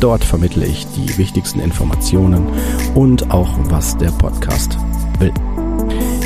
Dort 0.00 0.24
vermittle 0.24 0.66
ich 0.66 0.86
die 0.88 1.16
wichtigsten 1.16 1.60
Informationen 1.60 2.46
und 2.94 3.30
auch, 3.30 3.50
was 3.70 3.96
der 3.96 4.10
Podcast 4.10 4.78
will. 5.18 5.32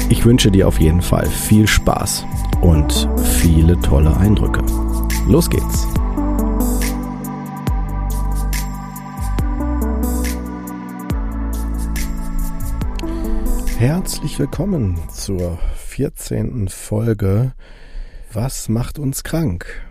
Ich 0.09 0.24
wünsche 0.24 0.51
dir 0.51 0.66
auf 0.66 0.80
jeden 0.80 1.02
Fall 1.02 1.27
viel 1.27 1.69
Spaß 1.69 2.27
und 2.62 3.09
viele 3.41 3.79
tolle 3.80 4.16
Eindrücke. 4.16 4.60
Los 5.29 5.48
geht's! 5.48 5.87
Herzlich 13.79 14.38
willkommen 14.38 14.98
zur 15.10 15.59
14. 15.77 16.68
Folge 16.68 17.52
Was 18.32 18.68
macht 18.68 18.98
uns 18.98 19.23
krank? 19.23 19.90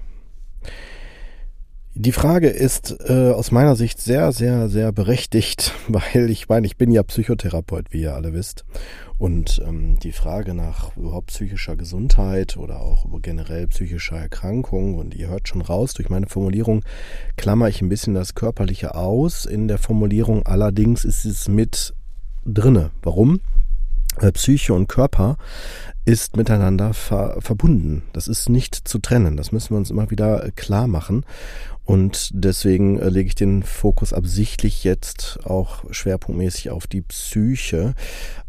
Die 2.02 2.14
Frage 2.14 2.48
ist 2.48 2.96
äh, 3.10 3.32
aus 3.32 3.52
meiner 3.52 3.76
Sicht 3.76 4.00
sehr, 4.00 4.32
sehr, 4.32 4.70
sehr 4.70 4.94
berechtigt, 4.94 5.74
weil 5.90 6.30
ich 6.30 6.48
meine, 6.48 6.66
ich 6.66 6.78
bin 6.78 6.92
ja 6.92 7.04
Psychotherapeut, 7.04 7.88
wie 7.90 8.04
ihr 8.04 8.16
alle 8.16 8.32
wisst. 8.32 8.64
Und 9.18 9.62
ähm, 9.68 10.00
die 10.00 10.14
Frage 10.14 10.54
nach 10.54 10.96
überhaupt 10.96 11.28
psychischer 11.28 11.76
Gesundheit 11.76 12.56
oder 12.56 12.80
auch 12.80 13.06
generell 13.22 13.68
psychischer 13.68 14.16
Erkrankung, 14.16 14.96
und 14.96 15.14
ihr 15.14 15.28
hört 15.28 15.50
schon 15.50 15.62
raus, 15.62 15.94
durch 15.94 16.10
meine 16.10 16.28
Formulierung 16.28 16.86
klammer 17.36 17.68
ich 17.68 17.82
ein 17.82 17.90
bisschen 17.90 18.14
das 18.14 18.34
Körperliche 18.34 18.96
aus. 18.96 19.46
In 19.46 19.68
der 19.68 19.78
Formulierung 19.78 20.46
allerdings 20.46 21.04
ist 21.04 21.26
es 21.26 21.50
mit 21.50 21.94
drinne. 22.46 22.92
Warum? 23.04 23.42
Psyche 24.34 24.74
und 24.74 24.88
Körper 24.88 25.38
ist 26.06 26.38
miteinander 26.38 26.94
ver 26.94 27.38
verbunden. 27.40 28.04
Das 28.14 28.28
ist 28.28 28.50
nicht 28.50 28.76
zu 28.76 29.00
trennen. 29.00 29.38
Das 29.38 29.52
müssen 29.52 29.72
wir 29.72 29.78
uns 29.78 29.92
immer 29.92 30.12
wieder 30.12 30.46
äh, 30.46 30.52
klar 30.52 30.88
machen. 30.88 31.26
Und 31.90 32.30
deswegen 32.36 33.00
äh, 33.00 33.10
lege 33.10 33.30
ich 33.30 33.34
den 33.34 33.64
Fokus 33.64 34.14
absichtlich 34.14 34.84
jetzt 34.84 35.40
auch 35.44 35.86
schwerpunktmäßig 35.90 36.70
auf 36.70 36.86
die 36.86 37.02
Psyche. 37.02 37.96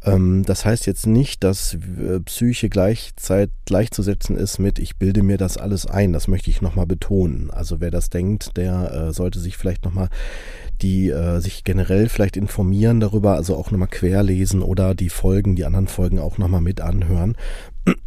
Ähm, 0.04 0.42
das 0.44 0.66
heißt 0.66 0.84
jetzt 0.86 1.06
nicht, 1.06 1.42
dass 1.42 1.72
äh, 1.72 2.20
Psyche 2.20 2.68
gleichzeitig 2.68 3.54
gleichzusetzen 3.64 4.36
ist 4.36 4.58
mit 4.58 4.78
ich 4.78 4.96
bilde 4.96 5.22
mir 5.22 5.38
das 5.38 5.56
alles 5.56 5.86
ein. 5.86 6.12
Das 6.12 6.28
möchte 6.28 6.50
ich 6.50 6.60
nochmal 6.60 6.84
betonen. 6.84 7.50
Also 7.50 7.80
wer 7.80 7.90
das 7.90 8.10
denkt, 8.10 8.58
der 8.58 9.12
sollte 9.12 9.38
sich 9.38 9.56
vielleicht 9.56 9.84
nochmal 9.84 10.10
die 10.82 11.12
sich 11.40 11.62
generell 11.62 12.08
vielleicht 12.08 12.38
informieren 12.38 13.00
darüber, 13.00 13.34
also 13.34 13.54
auch 13.54 13.70
nochmal 13.70 13.88
querlesen 13.88 14.62
oder 14.62 14.94
die 14.94 15.10
Folgen, 15.10 15.54
die 15.54 15.66
anderen 15.66 15.88
Folgen 15.88 16.18
auch 16.18 16.38
nochmal 16.38 16.62
mit 16.62 16.80
anhören. 16.80 17.36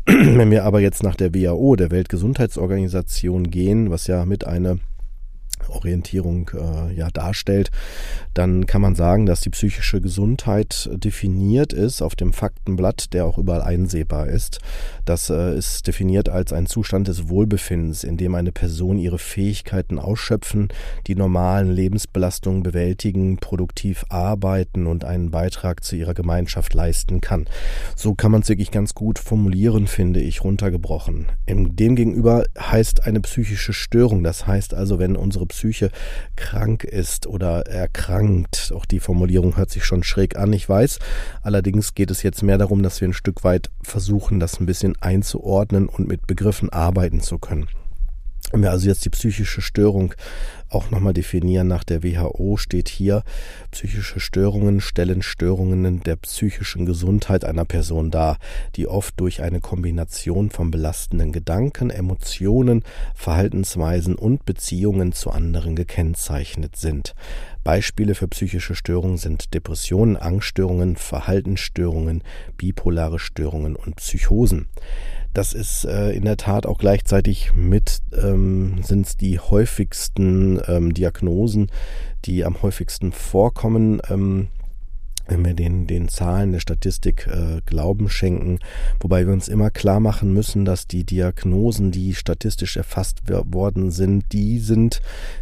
Wenn 0.05 0.51
wir 0.51 0.65
aber 0.65 0.79
jetzt 0.79 1.03
nach 1.03 1.15
der 1.15 1.33
WHO, 1.33 1.75
der 1.75 1.91
Weltgesundheitsorganisation 1.91 3.49
gehen, 3.49 3.89
was 3.89 4.07
ja 4.07 4.25
mit 4.25 4.45
eine 4.45 4.79
Orientierung 5.69 6.49
äh, 6.53 6.93
ja 6.93 7.09
darstellt, 7.09 7.71
dann 8.33 8.65
kann 8.65 8.81
man 8.81 8.95
sagen, 8.95 9.25
dass 9.25 9.41
die 9.41 9.49
psychische 9.49 10.01
Gesundheit 10.01 10.89
definiert 10.93 11.73
ist 11.73 12.01
auf 12.01 12.15
dem 12.15 12.33
Faktenblatt, 12.33 13.13
der 13.13 13.25
auch 13.25 13.37
überall 13.37 13.61
einsehbar 13.61 14.27
ist. 14.27 14.59
Das 15.05 15.29
äh, 15.29 15.57
ist 15.57 15.87
definiert 15.87 16.29
als 16.29 16.53
ein 16.53 16.65
Zustand 16.65 17.07
des 17.07 17.29
Wohlbefindens, 17.29 18.03
in 18.03 18.17
dem 18.17 18.35
eine 18.35 18.51
Person 18.51 18.97
ihre 18.97 19.19
Fähigkeiten 19.19 19.99
ausschöpfen, 19.99 20.69
die 21.07 21.15
normalen 21.15 21.71
Lebensbelastungen 21.71 22.63
bewältigen, 22.63 23.37
produktiv 23.37 24.05
arbeiten 24.09 24.87
und 24.87 25.05
einen 25.05 25.31
Beitrag 25.31 25.83
zu 25.83 25.95
ihrer 25.95 26.13
Gemeinschaft 26.13 26.73
leisten 26.73 27.21
kann. 27.21 27.45
So 27.95 28.15
kann 28.15 28.31
man 28.31 28.41
es 28.41 28.49
wirklich 28.49 28.71
ganz 28.71 28.93
gut 28.93 29.19
formulieren, 29.19 29.87
finde 29.87 30.21
ich, 30.21 30.43
runtergebrochen. 30.43 31.27
Demgegenüber 31.47 32.45
heißt 32.57 33.05
eine 33.05 33.21
psychische 33.21 33.73
Störung, 33.73 34.23
das 34.23 34.47
heißt 34.47 34.73
also, 34.73 34.99
wenn 34.99 35.15
unsere 35.15 35.45
Psyche 35.53 35.91
krank 36.35 36.83
ist 36.83 37.27
oder 37.27 37.67
erkrankt. 37.67 38.73
Auch 38.75 38.85
die 38.85 38.99
Formulierung 38.99 39.55
hört 39.55 39.69
sich 39.69 39.85
schon 39.85 40.03
schräg 40.03 40.35
an, 40.35 40.51
ich 40.51 40.67
weiß. 40.67 40.99
Allerdings 41.43 41.93
geht 41.93 42.11
es 42.11 42.23
jetzt 42.23 42.41
mehr 42.41 42.57
darum, 42.57 42.81
dass 42.83 42.99
wir 43.01 43.07
ein 43.07 43.13
Stück 43.13 43.43
weit 43.43 43.69
versuchen, 43.83 44.39
das 44.39 44.59
ein 44.59 44.65
bisschen 44.65 44.95
einzuordnen 44.99 45.87
und 45.87 46.07
mit 46.07 46.27
Begriffen 46.27 46.71
arbeiten 46.71 47.21
zu 47.21 47.37
können. 47.37 47.67
Wenn 48.53 48.61
wir 48.61 48.69
also 48.69 48.87
jetzt 48.87 49.03
die 49.03 49.09
psychische 49.09 49.63
Störung 49.63 50.13
auch 50.69 50.91
nochmal 50.91 51.13
definieren 51.13 51.67
nach 51.67 51.83
der 51.83 52.03
WHO, 52.03 52.57
steht 52.57 52.87
hier, 52.87 53.23
psychische 53.71 54.19
Störungen 54.19 54.79
stellen 54.79 55.23
Störungen 55.23 56.01
der 56.03 56.17
psychischen 56.17 56.85
Gesundheit 56.85 57.45
einer 57.45 57.65
Person 57.65 58.11
dar, 58.11 58.37
die 58.75 58.87
oft 58.87 59.19
durch 59.19 59.41
eine 59.41 59.59
Kombination 59.59 60.51
von 60.51 60.69
belastenden 60.69 61.31
Gedanken, 61.31 61.89
Emotionen, 61.89 62.83
Verhaltensweisen 63.15 64.13
und 64.13 64.45
Beziehungen 64.45 65.13
zu 65.13 65.31
anderen 65.31 65.75
gekennzeichnet 65.75 66.75
sind. 66.75 67.15
Beispiele 67.63 68.13
für 68.13 68.27
psychische 68.27 68.75
Störungen 68.75 69.17
sind 69.17 69.55
Depressionen, 69.55 70.15
Angststörungen, 70.15 70.95
Verhaltensstörungen, 70.95 72.21
bipolare 72.57 73.17
Störungen 73.17 73.75
und 73.75 73.95
Psychosen. 73.95 74.67
Das 75.33 75.53
ist 75.53 75.85
äh, 75.85 76.11
in 76.11 76.25
der 76.25 76.37
Tat 76.37 76.67
auch 76.67 76.77
gleichzeitig 76.77 77.53
mit, 77.55 78.01
ähm, 78.15 78.83
sind 78.83 79.07
es 79.07 79.17
die 79.17 79.39
häufigsten 79.39 80.61
ähm, 80.67 80.93
Diagnosen, 80.93 81.71
die 82.25 82.45
am 82.45 82.61
häufigsten 82.61 83.11
vorkommen. 83.11 83.99
Ähm, 84.09 84.49
wenn 85.27 85.45
wir 85.45 85.53
den, 85.53 85.87
den 85.87 86.09
Zahlen 86.09 86.51
der 86.51 86.59
Statistik 86.59 87.27
äh, 87.27 87.61
Glauben 87.65 88.09
schenken, 88.09 88.59
wobei 88.99 89.25
wir 89.25 89.33
uns 89.33 89.47
immer 89.47 89.69
klar 89.69 89.99
machen 89.99 90.33
müssen, 90.33 90.65
dass 90.65 90.87
die 90.87 91.05
Diagnosen, 91.05 91.91
die 91.91 92.13
statistisch 92.13 92.77
erfasst 92.77 93.21
worden 93.29 93.91
sind, 93.91 94.25
die 94.33 94.59
sind, 94.59 95.01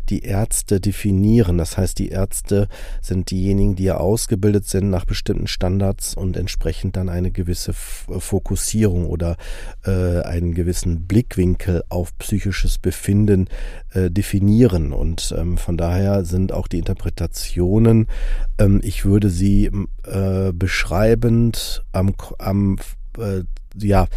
die 0.09 0.19
Ärzte 0.23 0.79
definieren. 0.79 1.57
Das 1.57 1.77
heißt, 1.77 1.97
die 1.97 2.09
Ärzte 2.09 2.67
sind 3.01 3.31
diejenigen, 3.31 3.75
die 3.75 3.85
ja 3.85 3.97
ausgebildet 3.97 4.67
sind 4.67 4.89
nach 4.89 5.05
bestimmten 5.05 5.47
Standards 5.47 6.15
und 6.15 6.37
entsprechend 6.37 6.95
dann 6.95 7.09
eine 7.09 7.31
gewisse 7.31 7.73
Fokussierung 7.73 9.07
oder 9.07 9.37
äh, 9.85 10.21
einen 10.21 10.53
gewissen 10.53 11.07
Blickwinkel 11.07 11.83
auf 11.89 12.17
psychisches 12.19 12.77
Befinden 12.77 13.47
äh, 13.93 14.11
definieren. 14.11 14.93
Und 14.93 15.33
ähm, 15.37 15.57
von 15.57 15.77
daher 15.77 16.23
sind 16.23 16.51
auch 16.51 16.67
die 16.67 16.79
Interpretationen, 16.79 18.07
ähm, 18.59 18.79
ich 18.83 19.05
würde 19.05 19.29
sie 19.29 19.70
äh, 20.03 20.51
beschreibend 20.53 21.83
am, 21.91 22.13
am 22.37 22.77
äh, 23.17 23.43
ja 23.75 24.07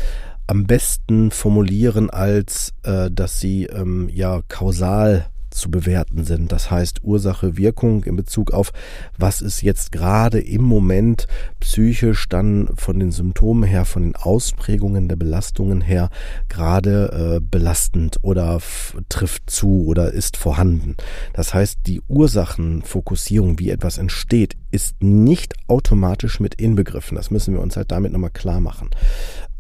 am 0.47 0.66
besten 0.66 1.31
formulieren 1.31 2.10
als 2.10 2.75
äh, 2.82 3.10
dass 3.10 3.41
sie 3.41 3.65
ähm, 3.65 4.09
ja 4.12 4.42
kausal 4.48 5.26
zu 5.54 5.70
bewerten 5.70 6.25
sind. 6.25 6.53
Das 6.53 6.70
heißt 6.70 7.04
Ursache, 7.04 7.56
Wirkung 7.56 8.04
in 8.04 8.16
Bezug 8.16 8.53
auf, 8.53 8.72
was 9.16 9.41
ist 9.41 9.62
jetzt 9.62 9.92
gerade 9.92 10.41
im 10.41 10.62
Moment 10.62 11.26
psychisch 11.60 12.28
dann 12.28 12.69
von 12.75 12.98
den 12.98 13.12
Symptomen 13.12 13.65
her, 13.65 13.84
von 13.84 14.03
den 14.03 14.16
Ausprägungen 14.16 15.09
der 15.09 15.16
Belastungen 15.16 15.81
her 15.81 16.10
gerade 16.48 17.36
äh, 17.36 17.41
belastend 17.41 18.18
oder 18.22 18.60
trifft 19.09 19.48
zu 19.48 19.84
oder 19.86 20.12
ist 20.12 20.36
vorhanden. 20.36 20.97
Das 21.33 21.54
heißt, 21.54 21.80
die 21.86 22.00
Ursachenfokussierung, 22.09 23.59
wie 23.59 23.71
etwas 23.71 23.98
entsteht, 23.98 24.57
ist 24.71 25.03
nicht 25.03 25.54
automatisch 25.68 26.41
mit 26.41 26.57
inbegriffen. 26.57 27.16
Das 27.16 27.30
müssen 27.30 27.54
wir 27.54 27.60
uns 27.60 27.77
halt 27.77 27.92
damit 27.92 28.12
nochmal 28.12 28.30
klar 28.30 28.60
machen. 28.60 28.91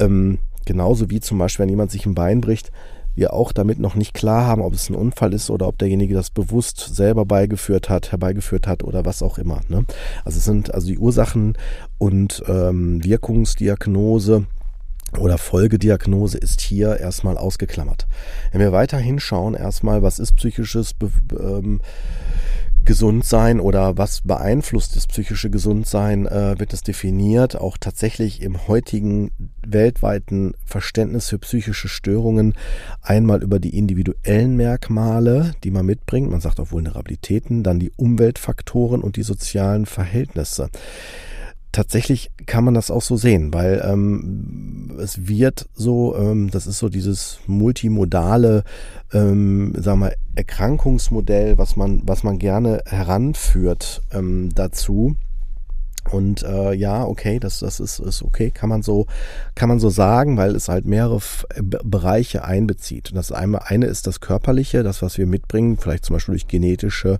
Ähm, 0.00 0.38
genauso 0.66 1.10
wie 1.10 1.20
zum 1.20 1.38
Beispiel, 1.38 1.64
wenn 1.64 1.70
jemand 1.70 1.90
sich 1.90 2.04
ein 2.06 2.14
Bein 2.14 2.40
bricht, 2.40 2.72
wir 3.14 3.32
auch 3.32 3.52
damit 3.52 3.78
noch 3.78 3.94
nicht 3.94 4.14
klar 4.14 4.46
haben, 4.46 4.62
ob 4.62 4.74
es 4.74 4.90
ein 4.90 4.94
Unfall 4.94 5.32
ist 5.32 5.50
oder 5.50 5.68
ob 5.68 5.78
derjenige 5.78 6.14
das 6.14 6.30
bewusst 6.30 6.94
selber 6.94 7.24
beigeführt 7.24 7.88
hat, 7.88 8.12
herbeigeführt 8.12 8.66
hat 8.66 8.82
oder 8.82 9.04
was 9.04 9.22
auch 9.22 9.38
immer. 9.38 9.60
Ne? 9.68 9.84
Also 10.24 10.38
es 10.38 10.44
sind 10.44 10.74
also 10.74 10.86
die 10.86 10.98
Ursachen 10.98 11.56
und 11.98 12.42
ähm, 12.48 13.02
Wirkungsdiagnose 13.04 14.46
oder 15.18 15.38
Folgediagnose 15.38 16.38
ist 16.38 16.60
hier 16.60 16.98
erstmal 16.98 17.38
ausgeklammert. 17.38 18.06
Wenn 18.50 18.60
wir 18.60 18.72
weiter 18.72 18.98
hinschauen, 18.98 19.54
erstmal, 19.54 20.02
was 20.02 20.18
ist 20.18 20.36
psychisches 20.36 20.92
Be 20.94 21.10
ähm, 21.38 21.80
Gesundsein 22.84 23.60
oder 23.60 23.96
was 23.96 24.20
beeinflusst 24.22 24.96
das 24.96 25.06
psychische 25.06 25.50
Gesundsein, 25.50 26.26
äh, 26.26 26.58
wird 26.58 26.72
es 26.72 26.82
definiert. 26.82 27.56
Auch 27.56 27.78
tatsächlich 27.78 28.42
im 28.42 28.68
heutigen 28.68 29.30
weltweiten 29.66 30.54
Verständnis 30.64 31.28
für 31.28 31.38
psychische 31.38 31.88
Störungen 31.88 32.54
einmal 33.02 33.42
über 33.42 33.58
die 33.58 33.76
individuellen 33.76 34.56
Merkmale, 34.56 35.52
die 35.64 35.70
man 35.70 35.86
mitbringt. 35.86 36.30
Man 36.30 36.40
sagt 36.40 36.60
auch 36.60 36.70
Vulnerabilitäten, 36.70 37.62
dann 37.62 37.80
die 37.80 37.92
Umweltfaktoren 37.96 39.02
und 39.02 39.16
die 39.16 39.22
sozialen 39.22 39.86
Verhältnisse 39.86 40.70
tatsächlich 41.74 42.30
kann 42.46 42.64
man 42.64 42.74
das 42.74 42.90
auch 42.90 43.02
so 43.02 43.16
sehen, 43.16 43.52
weil 43.52 43.82
ähm, 43.84 44.96
es 44.98 45.26
wird 45.26 45.68
so, 45.74 46.16
ähm, 46.16 46.50
das 46.50 46.66
ist 46.66 46.78
so 46.78 46.88
dieses 46.88 47.40
multimodale, 47.46 48.64
ähm, 49.12 49.74
sagen 49.76 50.00
wir, 50.00 50.14
Erkrankungsmodell, 50.36 51.58
was 51.58 51.76
man, 51.76 52.02
was 52.04 52.22
man 52.22 52.38
gerne 52.38 52.82
heranführt 52.86 54.02
ähm, 54.12 54.50
dazu. 54.54 55.16
Und 56.10 56.42
äh, 56.42 56.72
ja, 56.72 57.04
okay, 57.04 57.38
das, 57.38 57.60
das 57.60 57.80
ist, 57.80 57.98
ist 57.98 58.22
okay, 58.22 58.50
kann 58.50 58.68
man 58.68 58.82
so, 58.82 59.06
kann 59.54 59.68
man 59.68 59.80
so 59.80 59.90
sagen, 59.90 60.36
weil 60.36 60.54
es 60.54 60.68
halt 60.68 60.84
mehrere 60.84 61.20
äh, 61.54 61.62
Bereiche 61.62 62.44
einbezieht. 62.44 63.10
Das 63.14 63.32
eine, 63.32 63.66
eine 63.66 63.86
ist 63.86 64.06
das 64.06 64.20
Körperliche, 64.20 64.82
das, 64.82 65.02
was 65.02 65.18
wir 65.18 65.26
mitbringen, 65.26 65.78
vielleicht 65.78 66.04
zum 66.04 66.16
Beispiel 66.16 66.34
durch 66.34 66.48
genetische 66.48 67.18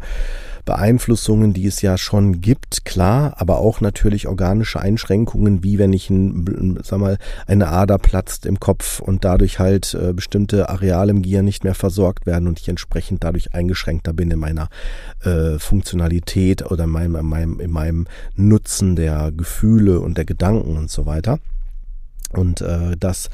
Beeinflussungen, 0.65 1.53
die 1.53 1.67
es 1.67 1.83
ja 1.83 1.99
schon 1.99 2.41
gibt, 2.41 2.85
klar, 2.85 3.35
aber 3.37 3.59
auch 3.59 3.81
natürlich 3.81 4.27
organische 4.29 4.81
Einschränkungen, 4.81 5.63
wie 5.63 5.79
wenn 5.79 5.93
ich 5.93 6.09
ein, 6.09 6.79
sag 6.83 7.01
mal, 7.01 7.19
eine 7.47 7.69
Ader 7.69 7.99
platzt 7.99 8.47
im 8.47 8.61
Kopf 8.61 9.01
und 9.01 9.25
dadurch 9.25 9.59
halt 9.59 9.95
äh, 9.95 10.13
bestimmte 10.15 10.71
Areale 10.71 11.11
im 11.11 11.23
Gehirn 11.23 11.45
nicht 11.45 11.65
mehr 11.65 11.75
versorgt 11.75 12.25
werden 12.27 12.49
und 12.49 12.61
ich 12.61 12.69
entsprechend 12.69 13.25
dadurch 13.25 13.55
eingeschränkter 13.55 14.15
bin 14.15 14.31
in 14.31 14.39
meiner 14.39 14.69
äh, 15.23 15.59
Funktionalität 15.59 16.71
oder 16.71 16.85
in 16.85 16.91
meinem, 16.91 17.17
in 17.17 17.27
meinem, 17.27 17.61
in 17.61 17.71
meinem 17.71 18.07
Nutzen 18.37 18.74
der 18.81 19.33
Gefühle 19.33 20.01
und 20.01 20.19
der 20.19 20.25
Gedanken 20.25 20.77
und 20.77 20.91
so 20.91 21.07
weiter. 21.07 21.39
Und 22.31 22.61
äh, 22.61 22.97
das 22.99 23.31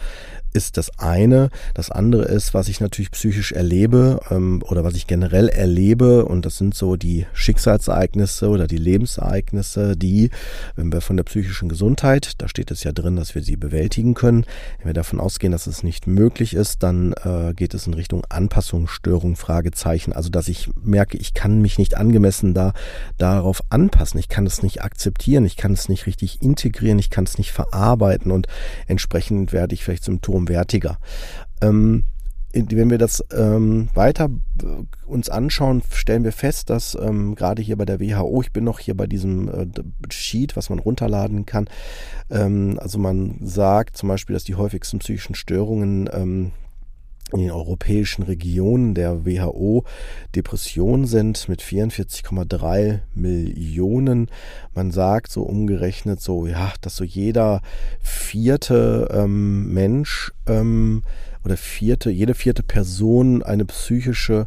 ist 0.52 0.76
das 0.76 0.98
eine. 0.98 1.50
Das 1.74 1.90
andere 1.90 2.24
ist, 2.24 2.54
was 2.54 2.68
ich 2.68 2.80
natürlich 2.80 3.10
psychisch 3.10 3.52
erlebe 3.52 4.20
ähm, 4.30 4.62
oder 4.66 4.84
was 4.84 4.94
ich 4.94 5.06
generell 5.06 5.48
erlebe. 5.48 6.24
Und 6.24 6.44
das 6.46 6.58
sind 6.58 6.74
so 6.74 6.96
die 6.96 7.26
Schicksalsereignisse 7.32 8.48
oder 8.48 8.66
die 8.66 8.76
Lebensereignisse, 8.76 9.96
die, 9.96 10.30
wenn 10.76 10.92
wir 10.92 11.00
von 11.00 11.16
der 11.16 11.24
psychischen 11.24 11.68
Gesundheit, 11.68 12.34
da 12.38 12.48
steht 12.48 12.70
es 12.70 12.84
ja 12.84 12.92
drin, 12.92 13.16
dass 13.16 13.34
wir 13.34 13.42
sie 13.42 13.56
bewältigen 13.56 14.14
können. 14.14 14.44
Wenn 14.78 14.88
wir 14.88 14.94
davon 14.94 15.20
ausgehen, 15.20 15.52
dass 15.52 15.66
es 15.66 15.82
nicht 15.82 16.06
möglich 16.06 16.54
ist, 16.54 16.82
dann 16.82 17.12
äh, 17.24 17.54
geht 17.54 17.74
es 17.74 17.86
in 17.86 17.94
Richtung 17.94 18.24
Anpassungsstörung, 18.28 19.36
Fragezeichen. 19.36 20.12
Also, 20.12 20.30
dass 20.30 20.48
ich 20.48 20.70
merke, 20.82 21.16
ich 21.16 21.34
kann 21.34 21.60
mich 21.60 21.78
nicht 21.78 21.96
angemessen 21.96 22.54
da 22.54 22.72
darauf 23.18 23.62
anpassen. 23.70 24.18
Ich 24.18 24.28
kann 24.28 24.46
es 24.46 24.62
nicht 24.62 24.82
akzeptieren. 24.82 25.44
Ich 25.44 25.56
kann 25.56 25.72
es 25.72 25.88
nicht 25.88 26.06
richtig 26.06 26.42
integrieren. 26.42 26.98
Ich 26.98 27.10
kann 27.10 27.24
es 27.24 27.38
nicht 27.38 27.52
verarbeiten. 27.52 28.32
Und 28.32 28.46
entsprechend 28.86 29.52
werde 29.52 29.74
ich 29.74 29.84
vielleicht 29.84 30.04
Symptome 30.04 30.39
wertiger. 30.48 30.98
Ähm, 31.60 32.04
wenn 32.52 32.90
wir 32.90 32.98
das 32.98 33.24
ähm, 33.32 33.88
weiter 33.94 34.28
äh, 34.62 34.66
uns 35.06 35.28
anschauen, 35.28 35.82
stellen 35.92 36.24
wir 36.24 36.32
fest, 36.32 36.68
dass 36.68 36.96
ähm, 37.00 37.36
gerade 37.36 37.62
hier 37.62 37.76
bei 37.76 37.84
der 37.84 38.00
WHO, 38.00 38.42
ich 38.42 38.52
bin 38.52 38.64
noch 38.64 38.80
hier 38.80 38.96
bei 38.96 39.06
diesem 39.06 39.48
äh, 39.48 39.66
Sheet, 40.10 40.56
was 40.56 40.68
man 40.68 40.80
runterladen 40.80 41.46
kann, 41.46 41.68
ähm, 42.28 42.78
also 42.80 42.98
man 42.98 43.36
sagt 43.42 43.96
zum 43.96 44.08
Beispiel, 44.08 44.34
dass 44.34 44.44
die 44.44 44.56
häufigsten 44.56 44.98
psychischen 44.98 45.36
Störungen 45.36 46.08
ähm, 46.12 46.52
in 47.32 47.40
den 47.40 47.50
europäischen 47.50 48.22
Regionen 48.22 48.94
der 48.94 49.24
WHO 49.24 49.84
Depressionen 50.34 51.06
sind 51.06 51.48
mit 51.48 51.62
44,3 51.62 53.00
Millionen. 53.14 54.28
Man 54.74 54.90
sagt 54.90 55.30
so 55.30 55.42
umgerechnet 55.42 56.20
so, 56.20 56.46
ja, 56.46 56.72
dass 56.80 56.96
so 56.96 57.04
jeder 57.04 57.62
vierte 58.00 59.08
ähm, 59.12 59.72
Mensch 59.72 60.32
ähm, 60.46 61.02
oder 61.44 61.56
vierte, 61.56 62.10
jede 62.10 62.34
vierte 62.34 62.62
Person 62.62 63.42
eine 63.42 63.64
psychische 63.64 64.46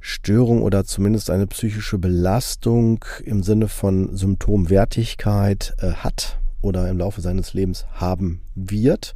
Störung 0.00 0.62
oder 0.62 0.84
zumindest 0.84 1.30
eine 1.30 1.46
psychische 1.46 1.96
Belastung 1.96 3.04
im 3.24 3.42
Sinne 3.42 3.68
von 3.68 4.14
Symptomwertigkeit 4.14 5.74
äh, 5.78 5.92
hat 5.92 6.38
oder 6.60 6.88
im 6.88 6.98
Laufe 6.98 7.20
seines 7.20 7.54
Lebens 7.54 7.86
haben 7.92 8.42
wird. 8.54 9.14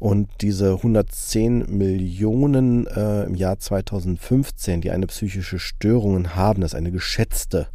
Und 0.00 0.30
diese 0.40 0.72
110 0.72 1.76
Millionen 1.76 2.86
äh, 2.86 3.24
im 3.24 3.34
Jahr 3.34 3.58
2015, 3.58 4.80
die 4.80 4.90
eine 4.90 5.06
psychische 5.06 5.58
Störung 5.58 6.34
haben, 6.34 6.62
das 6.62 6.72
ist 6.72 6.78
eine 6.78 6.90
geschätzte 6.90 7.68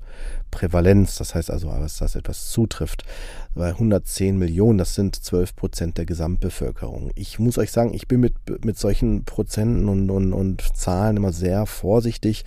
Prävalenz, 0.49 1.17
das 1.17 1.35
heißt 1.35 1.51
also, 1.51 1.67
was 1.69 1.97
das 1.97 2.15
etwas 2.15 2.49
zutrifft, 2.49 3.05
bei 3.55 3.69
110 3.69 4.37
Millionen, 4.37 4.77
das 4.77 4.95
sind 4.95 5.15
12 5.15 5.55
Prozent 5.55 5.97
der 5.97 6.05
Gesamtbevölkerung. 6.05 7.11
Ich 7.15 7.39
muss 7.39 7.57
euch 7.57 7.71
sagen, 7.71 7.93
ich 7.93 8.07
bin 8.07 8.19
mit, 8.19 8.33
mit 8.65 8.77
solchen 8.77 9.23
Prozenten 9.23 9.87
und, 9.87 10.09
und, 10.09 10.33
und 10.33 10.77
Zahlen 10.77 11.17
immer 11.17 11.31
sehr 11.31 11.65
vorsichtig, 11.65 12.43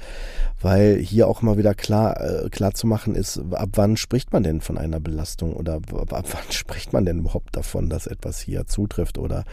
weil 0.61 0.99
hier 0.99 1.27
auch 1.27 1.41
mal 1.41 1.57
wieder 1.57 1.75
klar, 1.75 2.21
äh, 2.21 2.51
klar 2.51 2.75
zu 2.75 2.87
machen 2.87 3.15
ist, 3.15 3.41
ab 3.53 3.71
wann 3.75 3.97
spricht 3.97 4.33
man 4.33 4.43
denn 4.43 4.61
von 4.61 4.77
einer 4.77 5.01
Belastung 5.01 5.55
oder 5.55 5.77
ab, 5.77 6.13
ab 6.13 6.27
wann 6.31 6.43
spricht 6.53 6.93
man 6.93 7.07
denn 7.07 7.21
überhaupt 7.21 7.57
davon, 7.57 7.89
dass 7.89 8.07
etwas 8.07 8.41
hier 8.41 8.67
zutrifft 8.67 9.17
oder, 9.17 9.45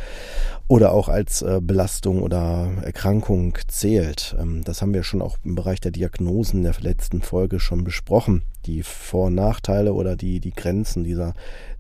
oder 0.68 0.92
auch 0.92 1.08
als 1.08 1.42
äh, 1.42 1.62
Belastung 1.62 2.22
oder 2.22 2.70
Erkrankung 2.84 3.58
zählt. 3.70 4.36
Ähm, 4.40 4.64
das 4.66 4.82
haben 4.82 4.94
wir 4.94 5.04
schon 5.04 5.22
auch 5.22 5.38
im 5.46 5.56
Bereich 5.56 5.80
der 5.80 5.92
Diagnosen 5.92 6.64
der 6.64 6.76
letzten 6.82 7.22
Folge 7.22 7.62
schon 7.62 7.86
besprochen 7.86 8.44
die 8.66 8.84
Vor- 8.84 9.28
und 9.28 9.36
Nachteile 9.36 9.94
oder 9.94 10.16
die, 10.16 10.40
die 10.40 10.52
Grenzen 10.52 11.04
dieser 11.04 11.34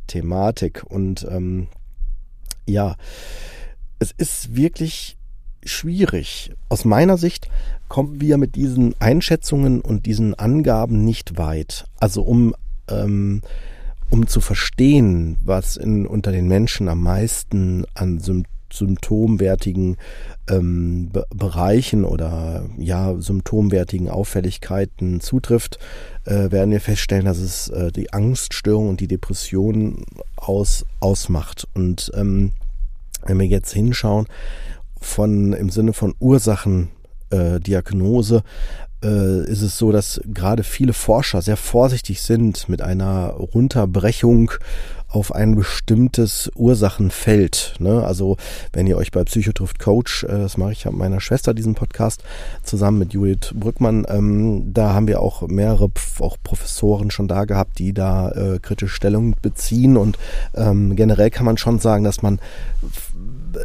Thematik. 0.07 0.83
Und 0.83 1.25
ähm, 1.29 1.67
ja, 2.65 2.95
es 3.99 4.11
ist 4.11 4.55
wirklich 4.55 5.17
schwierig. 5.63 6.51
Aus 6.69 6.85
meiner 6.85 7.17
Sicht 7.17 7.49
kommen 7.87 8.21
wir 8.21 8.37
mit 8.37 8.55
diesen 8.55 8.93
Einschätzungen 8.99 9.81
und 9.81 10.05
diesen 10.05 10.33
Angaben 10.35 11.03
nicht 11.03 11.37
weit. 11.37 11.85
Also 11.99 12.21
um, 12.21 12.55
ähm, 12.89 13.41
um 14.09 14.27
zu 14.27 14.41
verstehen, 14.41 15.37
was 15.43 15.77
in, 15.77 16.05
unter 16.05 16.31
den 16.31 16.47
Menschen 16.47 16.87
am 16.87 17.01
meisten 17.01 17.85
an 17.93 18.19
Symptomen 18.19 18.55
symptomwertigen 18.75 19.97
ähm, 20.49 21.11
Bereichen 21.33 22.03
oder 22.05 22.65
ja 22.77 23.15
symptomwertigen 23.19 24.09
Auffälligkeiten 24.09 25.21
zutrifft, 25.21 25.79
äh, 26.25 26.51
werden 26.51 26.69
wir 26.71 26.81
feststellen, 26.81 27.25
dass 27.25 27.39
es 27.39 27.69
äh, 27.69 27.91
die 27.91 28.13
Angststörung 28.13 28.89
und 28.89 28.99
die 28.99 29.07
Depression 29.07 30.05
aus, 30.35 30.85
ausmacht. 30.99 31.67
Und 31.73 32.11
ähm, 32.15 32.51
wenn 33.25 33.39
wir 33.39 33.47
jetzt 33.47 33.73
hinschauen, 33.73 34.27
von 34.99 35.53
im 35.53 35.69
Sinne 35.69 35.93
von 35.93 36.13
Ursachendiagnose, 36.19 38.37
äh, 38.37 38.41
ist 39.01 39.61
es 39.61 39.77
so, 39.77 39.91
dass 39.91 40.21
gerade 40.25 40.63
viele 40.63 40.93
Forscher 40.93 41.41
sehr 41.41 41.57
vorsichtig 41.57 42.21
sind 42.21 42.69
mit 42.69 42.81
einer 42.81 43.27
Runterbrechung 43.29 44.51
auf 45.15 45.33
ein 45.33 45.55
bestimmtes 45.55 46.51
Ursachenfeld. 46.55 47.75
Ne? 47.79 48.03
Also 48.03 48.35
wenn 48.73 48.85
ihr 48.85 48.97
euch 48.97 49.11
bei 49.11 49.23
Psychotrift 49.23 49.79
Coach, 49.79 50.23
äh, 50.25 50.27
das 50.27 50.57
mache 50.57 50.73
ich 50.73 50.85
mit 50.85 50.95
meiner 50.95 51.21
Schwester 51.21 51.53
diesen 51.53 51.73
Podcast 51.73 52.23
zusammen 52.63 52.99
mit 52.99 53.13
Judith 53.13 53.53
Brückmann, 53.53 54.05
ähm, 54.09 54.73
da 54.73 54.93
haben 54.93 55.07
wir 55.07 55.21
auch 55.21 55.47
mehrere 55.47 55.89
auch 56.19 56.37
Professoren 56.43 57.11
schon 57.11 57.27
da 57.27 57.45
gehabt, 57.45 57.79
die 57.79 57.93
da 57.93 58.31
äh, 58.31 58.59
kritisch 58.59 58.93
Stellung 58.93 59.35
beziehen 59.41 59.95
und 59.95 60.17
ähm, 60.53 60.95
generell 60.95 61.29
kann 61.29 61.45
man 61.45 61.57
schon 61.57 61.79
sagen, 61.79 62.03
dass 62.03 62.21
man 62.21 62.39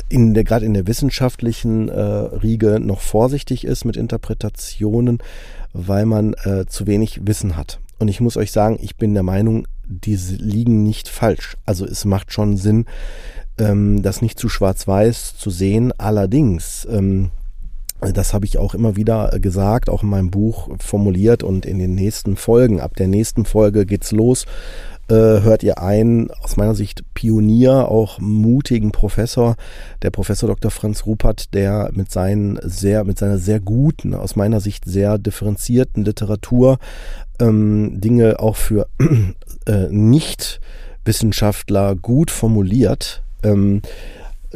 in 0.08 0.34
der 0.34 0.44
gerade 0.44 0.66
in 0.66 0.74
der 0.74 0.86
wissenschaftlichen 0.86 1.88
äh, 1.88 2.00
Riege 2.00 2.80
noch 2.80 3.00
vorsichtig 3.00 3.64
ist 3.64 3.84
mit 3.84 3.96
Interpretationen, 3.96 5.18
weil 5.72 6.06
man 6.06 6.34
äh, 6.44 6.66
zu 6.66 6.86
wenig 6.86 7.26
Wissen 7.26 7.56
hat. 7.56 7.80
Und 7.98 8.08
ich 8.08 8.20
muss 8.20 8.36
euch 8.36 8.50
sagen, 8.50 8.78
ich 8.80 8.96
bin 8.96 9.14
der 9.14 9.22
Meinung, 9.22 9.66
diese 9.86 10.36
liegen 10.36 10.82
nicht 10.82 11.08
falsch. 11.08 11.56
Also 11.66 11.84
es 11.84 12.04
macht 12.04 12.32
schon 12.32 12.56
Sinn, 12.56 12.86
ähm, 13.58 14.02
das 14.02 14.22
nicht 14.22 14.38
zu 14.38 14.48
schwarz-weiß 14.48 15.36
zu 15.36 15.50
sehen. 15.50 15.92
Allerdings, 15.98 16.86
ähm, 16.90 17.30
das 18.00 18.32
habe 18.32 18.46
ich 18.46 18.56
auch 18.56 18.74
immer 18.74 18.96
wieder 18.96 19.38
gesagt, 19.40 19.90
auch 19.90 20.02
in 20.02 20.08
meinem 20.08 20.30
Buch 20.30 20.70
formuliert 20.78 21.42
und 21.42 21.66
in 21.66 21.78
den 21.78 21.94
nächsten 21.94 22.36
Folgen. 22.36 22.80
Ab 22.80 22.96
der 22.96 23.08
nächsten 23.08 23.44
Folge 23.44 23.84
geht's 23.84 24.12
los. 24.12 24.46
Äh, 25.10 25.42
hört 25.42 25.62
ihr 25.64 25.82
einen, 25.82 26.30
aus 26.30 26.56
meiner 26.56 26.76
Sicht 26.76 27.02
Pionier, 27.14 27.88
auch 27.88 28.20
mutigen 28.20 28.92
Professor, 28.92 29.56
der 30.02 30.10
Professor 30.10 30.48
Dr. 30.48 30.70
Franz 30.70 31.04
Rupert, 31.04 31.52
der 31.52 31.90
mit 31.92 32.12
seinen 32.12 32.60
sehr, 32.62 33.02
mit 33.02 33.18
seiner 33.18 33.38
sehr 33.38 33.58
guten, 33.58 34.14
aus 34.14 34.36
meiner 34.36 34.60
Sicht 34.60 34.84
sehr 34.84 35.18
differenzierten 35.18 36.04
Literatur 36.04 36.78
ähm, 37.40 38.00
Dinge 38.00 38.38
auch 38.38 38.54
für 38.54 38.86
äh, 39.66 39.88
Nicht-Wissenschaftler 39.90 41.96
gut 41.96 42.30
formuliert. 42.30 43.24
Ähm, 43.42 43.82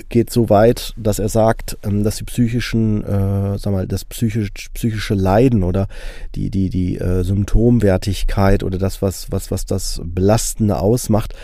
geht 0.08 0.30
so 0.30 0.50
weit, 0.50 0.92
dass 0.96 1.18
er 1.18 1.28
sagt, 1.28 1.78
ähm, 1.82 2.02
dass 2.02 2.16
die 2.16 2.24
psychischen, 2.24 3.04
äh, 3.04 3.58
sag 3.58 3.72
mal, 3.72 3.86
das 3.86 4.04
psychisch, 4.04 4.50
psychische 4.74 5.14
Leiden 5.14 5.62
oder 5.62 5.86
die 6.34 6.50
die 6.50 6.68
die 6.68 6.98
äh, 6.98 7.22
Symptomwertigkeit 7.22 8.64
oder 8.64 8.78
das 8.78 9.02
was 9.02 9.30
was 9.30 9.50
was 9.50 9.66
das 9.66 10.00
Belastende 10.04 10.78
ausmacht, 10.78 11.34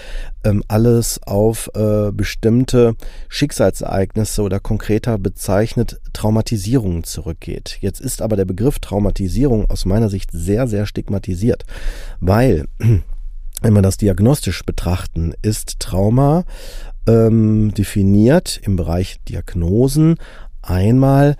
ähm, 0.43 0.65
alles 0.69 1.21
auf 1.23 1.71
äh, 1.75 2.11
bestimmte 2.13 2.97
Schicksalsereignisse 3.29 4.43
oder 4.43 4.59
konkreter 4.59 5.19
bezeichnet 5.19 6.01
Traumatisierungen 6.13 7.05
zurückgeht. 7.05 7.79
Jetzt 7.81 8.01
ist 8.01 8.21
aber 8.21 8.37
der 8.37 8.47
Begriff 8.47 8.81
Traumatisierung 8.81 9.71
aus 9.71 9.85
meiner 9.85 10.09
Sicht 10.09 10.31
sehr 10.33 10.67
sehr 10.67 10.87
stigmatisiert, 10.87 11.65
weil 12.19 12.67
wenn 13.63 13.75
wir 13.75 13.83
das 13.83 13.99
diagnostisch 13.99 14.65
betrachten, 14.65 15.35
ist 15.43 15.81
Trauma 15.81 16.45
ähm, 17.07 17.73
definiert 17.75 18.61
im 18.63 18.77
Bereich 18.77 19.21
Diagnosen 19.29 20.17
einmal 20.63 21.37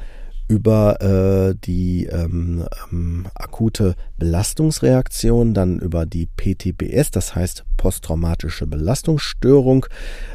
über 0.51 1.01
äh, 1.01 1.55
die 1.55 2.07
ähm, 2.07 2.67
ähm, 2.91 3.29
akute 3.37 3.95
Belastungsreaktion, 4.19 5.55
dann 5.55 5.79
über 5.79 6.07
die 6.07 6.27
PTBS, 6.27 7.13
das 7.13 7.37
heißt 7.37 7.65
posttraumatische 7.77 8.67
Belastungsstörung. 8.67 9.87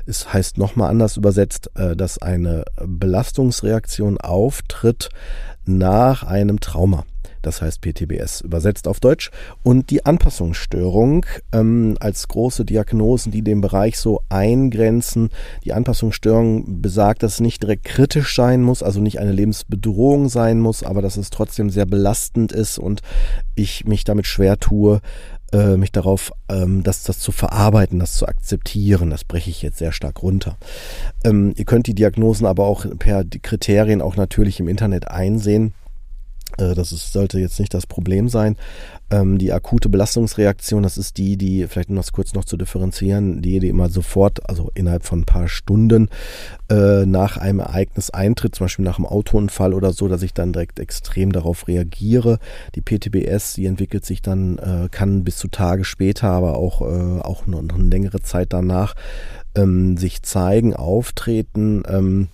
Es 0.05 0.31
heißt 0.31 0.57
nochmal 0.57 0.89
anders 0.89 1.17
übersetzt, 1.17 1.69
äh, 1.75 1.97
dass 1.97 2.17
eine 2.17 2.63
Belastungsreaktion 2.81 4.17
auftritt 4.17 5.09
nach 5.65 6.23
einem 6.23 6.61
Trauma 6.61 7.03
das 7.45 7.61
heißt 7.61 7.81
PTBS 7.81 8.41
übersetzt 8.41 8.87
auf 8.87 8.99
Deutsch. 8.99 9.31
Und 9.63 9.89
die 9.89 10.05
Anpassungsstörung 10.05 11.25
ähm, 11.51 11.97
als 11.99 12.27
große 12.27 12.65
Diagnosen, 12.65 13.31
die 13.31 13.41
den 13.41 13.61
Bereich 13.61 13.97
so 13.99 14.21
eingrenzen. 14.29 15.29
Die 15.63 15.73
Anpassungsstörung 15.73 16.81
besagt, 16.81 17.23
dass 17.23 17.35
es 17.35 17.39
nicht 17.39 17.63
direkt 17.63 17.85
kritisch 17.85 18.35
sein 18.35 18.61
muss, 18.61 18.83
also 18.83 18.99
nicht 18.99 19.19
eine 19.19 19.31
Lebensbedrohung 19.31 20.29
sein 20.29 20.59
muss, 20.59 20.83
aber 20.83 21.01
dass 21.01 21.17
es 21.17 21.29
trotzdem 21.29 21.69
sehr 21.69 21.85
belastend 21.85 22.51
ist 22.51 22.77
und 22.77 23.01
ich 23.55 23.85
mich 23.85 24.03
damit 24.03 24.27
schwer 24.27 24.57
tue, 24.57 25.01
äh, 25.53 25.77
mich 25.77 25.91
darauf, 25.91 26.31
ähm, 26.49 26.83
das, 26.83 27.03
das 27.03 27.19
zu 27.19 27.31
verarbeiten, 27.31 27.99
das 27.99 28.13
zu 28.13 28.27
akzeptieren. 28.27 29.09
Das 29.09 29.23
breche 29.23 29.49
ich 29.49 29.61
jetzt 29.61 29.77
sehr 29.77 29.91
stark 29.91 30.21
runter. 30.21 30.57
Ähm, 31.23 31.53
ihr 31.55 31.65
könnt 31.65 31.87
die 31.87 31.95
Diagnosen 31.95 32.45
aber 32.45 32.65
auch 32.65 32.85
per 32.99 33.23
Kriterien 33.23 34.01
auch 34.01 34.15
natürlich 34.15 34.59
im 34.59 34.67
Internet 34.67 35.07
einsehen. 35.07 35.73
Äh, 36.57 36.75
das 36.75 36.91
ist, 36.91 37.13
sollte 37.13 37.39
jetzt 37.39 37.59
nicht 37.59 37.73
das 37.73 37.87
Problem 37.87 38.29
sein. 38.29 38.57
Ähm, 39.11 39.37
die 39.37 39.53
akute 39.53 39.89
Belastungsreaktion, 39.89 40.83
das 40.83 40.97
ist 40.97 41.17
die, 41.17 41.37
die, 41.37 41.67
vielleicht 41.67 41.89
um 41.89 41.95
das 41.95 42.11
kurz 42.11 42.33
noch 42.33 42.45
zu 42.45 42.57
differenzieren, 42.57 43.41
die, 43.41 43.59
die 43.59 43.69
immer 43.69 43.89
sofort, 43.89 44.49
also 44.49 44.71
innerhalb 44.73 45.05
von 45.05 45.19
ein 45.19 45.25
paar 45.25 45.47
Stunden 45.47 46.09
äh, 46.69 47.05
nach 47.05 47.37
einem 47.37 47.59
Ereignis 47.59 48.09
eintritt, 48.09 48.55
zum 48.55 48.65
Beispiel 48.65 48.85
nach 48.85 48.97
einem 48.97 49.05
Autounfall 49.05 49.73
oder 49.73 49.93
so, 49.93 50.07
dass 50.07 50.23
ich 50.23 50.33
dann 50.33 50.53
direkt 50.53 50.79
extrem 50.79 51.31
darauf 51.31 51.67
reagiere. 51.67 52.39
Die 52.73 52.81
PTBS, 52.81 53.53
die 53.53 53.67
entwickelt 53.67 54.05
sich 54.05 54.21
dann, 54.21 54.57
äh, 54.57 54.89
kann 54.89 55.23
bis 55.23 55.37
zu 55.37 55.47
Tage 55.49 55.83
später, 55.83 56.29
aber 56.29 56.57
auch, 56.57 56.81
äh, 56.81 57.21
auch 57.21 57.45
noch, 57.45 57.59
eine 57.59 57.89
längere 57.89 58.21
Zeit 58.21 58.53
danach 58.53 58.95
ähm, 59.55 59.97
sich 59.97 60.23
zeigen, 60.23 60.75
auftreten. 60.75 61.83
Ähm, 61.87 62.29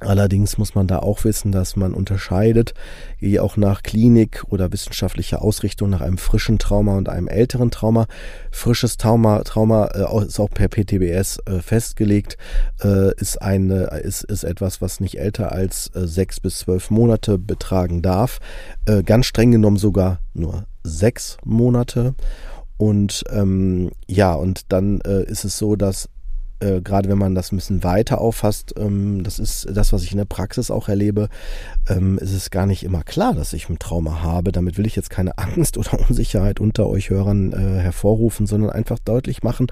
Allerdings 0.00 0.58
muss 0.58 0.74
man 0.74 0.86
da 0.86 0.98
auch 0.98 1.24
wissen, 1.24 1.52
dass 1.52 1.76
man 1.76 1.94
unterscheidet, 1.94 2.74
je 3.18 3.38
auch 3.40 3.56
nach 3.56 3.82
Klinik 3.82 4.44
oder 4.48 4.72
wissenschaftlicher 4.72 5.42
Ausrichtung 5.42 5.90
nach 5.90 6.00
einem 6.00 6.18
frischen 6.18 6.58
Trauma 6.58 6.96
und 6.96 7.08
einem 7.08 7.28
älteren 7.28 7.70
Trauma. 7.70 8.06
Frisches 8.50 8.96
Trauma, 8.96 9.42
Trauma 9.44 9.86
äh, 9.86 10.26
ist 10.26 10.38
auch 10.38 10.50
per 10.50 10.68
PTBS 10.68 11.38
äh, 11.46 11.60
festgelegt, 11.60 12.36
äh, 12.82 13.14
ist 13.16 13.40
eine, 13.40 13.84
ist, 14.02 14.24
ist 14.24 14.44
etwas, 14.44 14.82
was 14.82 15.00
nicht 15.00 15.18
älter 15.18 15.52
als 15.52 15.90
sechs 15.94 16.40
bis 16.40 16.58
zwölf 16.58 16.90
Monate 16.90 17.38
betragen 17.38 18.02
darf. 18.02 18.38
Ganz 19.04 19.26
streng 19.26 19.50
genommen 19.50 19.76
sogar 19.76 20.20
nur 20.34 20.66
sechs 20.82 21.38
Monate. 21.44 22.14
Und 22.78 23.24
ähm, 23.30 23.90
ja, 24.06 24.34
und 24.34 24.72
dann 24.72 25.00
äh, 25.00 25.24
ist 25.24 25.44
es 25.44 25.56
so, 25.56 25.76
dass 25.76 26.08
äh, 26.60 26.80
gerade 26.80 27.08
wenn 27.08 27.18
man 27.18 27.34
das 27.34 27.52
ein 27.52 27.56
bisschen 27.56 27.84
weiter 27.84 28.20
auffasst, 28.20 28.74
ähm, 28.78 29.22
das 29.22 29.38
ist 29.38 29.66
das, 29.70 29.92
was 29.92 30.02
ich 30.02 30.12
in 30.12 30.18
der 30.18 30.24
Praxis 30.24 30.70
auch 30.70 30.88
erlebe, 30.88 31.28
ähm, 31.88 32.18
ist 32.18 32.32
es 32.32 32.50
gar 32.50 32.66
nicht 32.66 32.82
immer 32.82 33.02
klar, 33.02 33.34
dass 33.34 33.52
ich 33.52 33.68
ein 33.68 33.78
Trauma 33.78 34.22
habe. 34.22 34.52
Damit 34.52 34.78
will 34.78 34.86
ich 34.86 34.96
jetzt 34.96 35.10
keine 35.10 35.36
Angst 35.38 35.76
oder 35.76 35.98
Unsicherheit 36.08 36.60
unter 36.60 36.86
euch 36.86 37.10
Hörern 37.10 37.52
äh, 37.52 37.80
hervorrufen, 37.80 38.46
sondern 38.46 38.70
einfach 38.70 38.98
deutlich 38.98 39.42
machen, 39.42 39.66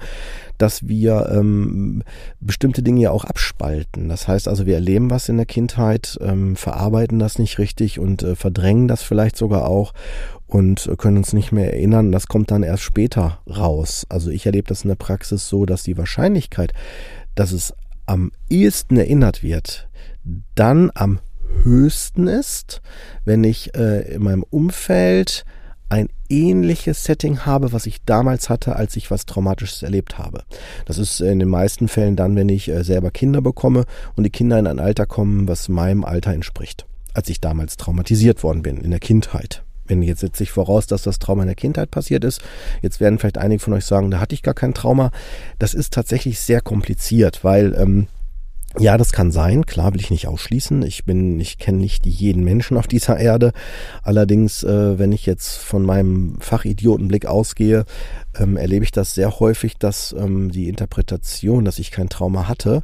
dass 0.57 0.87
wir 0.87 1.29
ähm, 1.31 2.03
bestimmte 2.39 2.83
Dinge 2.83 3.01
ja 3.01 3.11
auch 3.11 3.25
abspalten. 3.25 4.09
Das 4.09 4.27
heißt 4.27 4.47
also, 4.47 4.65
wir 4.65 4.75
erleben 4.75 5.09
was 5.09 5.29
in 5.29 5.37
der 5.37 5.45
Kindheit, 5.45 6.17
ähm, 6.21 6.55
verarbeiten 6.55 7.19
das 7.19 7.39
nicht 7.39 7.59
richtig 7.59 7.99
und 7.99 8.23
äh, 8.23 8.35
verdrängen 8.35 8.87
das 8.87 9.01
vielleicht 9.01 9.37
sogar 9.37 9.67
auch 9.67 9.93
und 10.47 10.91
können 10.97 11.17
uns 11.17 11.33
nicht 11.33 11.51
mehr 11.51 11.73
erinnern. 11.73 12.11
Das 12.11 12.27
kommt 12.27 12.51
dann 12.51 12.63
erst 12.63 12.83
später 12.83 13.39
raus. 13.47 14.05
Also 14.09 14.29
ich 14.29 14.45
erlebe 14.45 14.67
das 14.67 14.83
in 14.83 14.89
der 14.89 14.95
Praxis 14.95 15.47
so, 15.47 15.65
dass 15.65 15.83
die 15.83 15.97
Wahrscheinlichkeit, 15.97 16.73
dass 17.33 17.51
es 17.51 17.73
am 18.05 18.31
ehesten 18.49 18.97
erinnert 18.97 19.43
wird, 19.43 19.87
dann 20.53 20.91
am 20.93 21.19
höchsten 21.63 22.27
ist, 22.27 22.81
wenn 23.23 23.43
ich 23.43 23.75
äh, 23.75 24.13
in 24.13 24.23
meinem 24.23 24.43
Umfeld 24.43 25.45
ein 25.89 26.09
ähnliches 26.29 27.03
Setting 27.03 27.41
habe, 27.45 27.71
was 27.71 27.85
ich 27.85 28.03
damals 28.03 28.49
hatte, 28.49 28.75
als 28.75 28.95
ich 28.95 29.11
was 29.11 29.25
Traumatisches 29.25 29.83
erlebt 29.83 30.17
habe. 30.17 30.43
Das 30.85 30.97
ist 30.97 31.21
in 31.21 31.39
den 31.39 31.49
meisten 31.49 31.87
Fällen 31.87 32.15
dann, 32.15 32.35
wenn 32.35 32.49
ich 32.49 32.69
äh, 32.69 32.83
selber 32.83 33.11
Kinder 33.11 33.41
bekomme 33.41 33.85
und 34.15 34.23
die 34.23 34.31
Kinder 34.31 34.57
in 34.59 34.67
ein 34.67 34.79
Alter 34.79 35.05
kommen, 35.05 35.47
was 35.47 35.69
meinem 35.69 36.03
Alter 36.03 36.33
entspricht, 36.33 36.85
als 37.13 37.29
ich 37.29 37.39
damals 37.39 37.77
traumatisiert 37.77 38.43
worden 38.43 38.63
bin, 38.63 38.77
in 38.77 38.91
der 38.91 38.99
Kindheit 38.99 39.64
wenn 39.87 40.01
jetzt 40.01 40.21
setze 40.21 40.43
ich 40.43 40.51
voraus, 40.51 40.87
dass 40.87 41.03
das 41.03 41.19
Trauma 41.19 41.43
in 41.43 41.47
der 41.47 41.55
Kindheit 41.55 41.91
passiert 41.91 42.23
ist. 42.23 42.41
Jetzt 42.81 42.99
werden 42.99 43.19
vielleicht 43.19 43.37
einige 43.37 43.59
von 43.59 43.73
euch 43.73 43.85
sagen, 43.85 44.11
da 44.11 44.19
hatte 44.19 44.35
ich 44.35 44.43
gar 44.43 44.53
kein 44.53 44.73
Trauma. 44.73 45.11
Das 45.59 45.73
ist 45.73 45.93
tatsächlich 45.93 46.39
sehr 46.39 46.61
kompliziert, 46.61 47.43
weil 47.43 47.75
ähm, 47.77 48.07
ja, 48.77 48.97
das 48.97 49.13
kann 49.13 49.31
sein. 49.31 49.65
Klar 49.65 49.93
will 49.93 50.01
ich 50.01 50.11
nicht 50.11 50.27
ausschließen. 50.27 50.83
Ich 50.83 51.05
bin, 51.05 51.39
ich 51.39 51.57
kenne 51.57 51.77
nicht 51.77 52.05
jeden 52.05 52.43
Menschen 52.43 52.75
auf 52.75 52.87
dieser 52.87 53.17
Erde. 53.17 53.53
Allerdings, 54.03 54.63
äh, 54.63 54.99
wenn 54.99 55.13
ich 55.13 55.25
jetzt 55.25 55.57
von 55.57 55.83
meinem 55.83 56.37
Fachidiotenblick 56.41 57.25
ausgehe, 57.25 57.85
ähm, 58.37 58.57
erlebe 58.57 58.83
ich 58.83 58.91
das 58.91 59.15
sehr 59.15 59.39
häufig, 59.39 59.77
dass 59.77 60.13
ähm, 60.17 60.51
die 60.51 60.67
Interpretation, 60.67 61.63
dass 61.63 61.79
ich 61.79 61.89
kein 61.89 62.09
Trauma 62.09 62.49
hatte, 62.49 62.83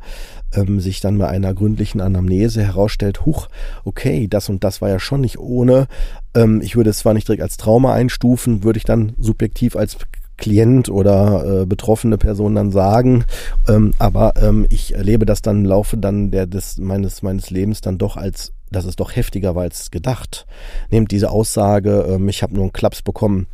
ähm, 0.54 0.80
sich 0.80 1.02
dann 1.02 1.18
bei 1.18 1.28
einer 1.28 1.54
gründlichen 1.54 2.00
Anamnese 2.00 2.64
herausstellt, 2.64 3.26
huch, 3.26 3.50
okay, 3.84 4.28
das 4.30 4.48
und 4.48 4.64
das 4.64 4.82
war 4.82 4.88
ja 4.88 5.00
schon 5.00 5.22
nicht 5.22 5.40
ohne. 5.40 5.88
Ähm, 6.36 6.62
ich 6.62 6.76
würde 6.76 6.90
es 6.90 7.00
zwar 7.00 7.14
nicht 7.14 7.28
direkt 7.28 7.44
als 7.44 7.58
Trauma 7.58 7.94
einstufen, 7.94 8.64
würde 8.64 8.78
ich 8.78 8.84
dann 8.84 9.14
subjektiv 9.20 9.76
als 9.76 9.98
Klient 10.38 10.90
oder 10.90 11.62
äh, 11.62 11.66
betroffene 11.66 12.18
Person 12.18 12.56
dann 12.56 12.72
sagen. 12.72 13.26
Ähm, 13.70 13.94
aber 14.00 14.34
ähm, 14.42 14.66
ich 14.70 14.96
erlebe 14.96 15.26
das 15.26 15.42
dann 15.42 15.60
im 15.60 15.66
Laufe 15.66 15.98
dann 15.98 16.32
der 16.32 16.48
des 16.48 16.78
meines 16.78 17.22
meines 17.22 17.52
Lebens 17.52 17.82
dann 17.82 17.98
doch 17.98 18.18
als 18.18 18.52
dass 18.72 18.86
es 18.86 18.96
doch 18.96 19.16
heftiger 19.16 19.54
war 19.54 19.64
als 19.64 19.92
gedacht. 19.92 20.48
Nehmt 20.90 21.12
diese 21.12 21.30
Aussage, 21.30 22.06
ähm, 22.10 22.28
ich 22.30 22.42
habe 22.42 22.56
nur 22.56 22.64
einen 22.64 22.74
Klaps 22.74 23.02
bekommen, 23.02 23.48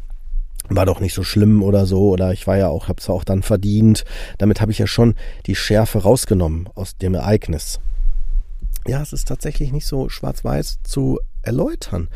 war 0.69 0.85
doch 0.85 0.99
nicht 0.99 1.13
so 1.13 1.23
schlimm 1.23 1.63
oder 1.63 1.85
so 1.85 2.09
oder 2.09 2.31
ich 2.33 2.47
war 2.47 2.57
ja 2.57 2.69
auch 2.69 2.87
hab's 2.87 3.09
auch 3.09 3.23
dann 3.23 3.43
verdient. 3.43 4.05
Damit 4.37 4.61
habe 4.61 4.71
ich 4.71 4.79
ja 4.79 4.87
schon 4.87 5.15
die 5.45 5.55
Schärfe 5.55 5.99
rausgenommen 5.99 6.69
aus 6.75 6.97
dem 6.97 7.15
Ereignis. 7.15 7.79
Ja, 8.87 9.01
es 9.01 9.11
ist 9.11 9.27
tatsächlich 9.27 9.73
nicht 9.73 9.85
so 9.85 10.07
schwarz-weiß 10.07 10.79
zu 10.83 11.19
erläutern, 11.47 12.09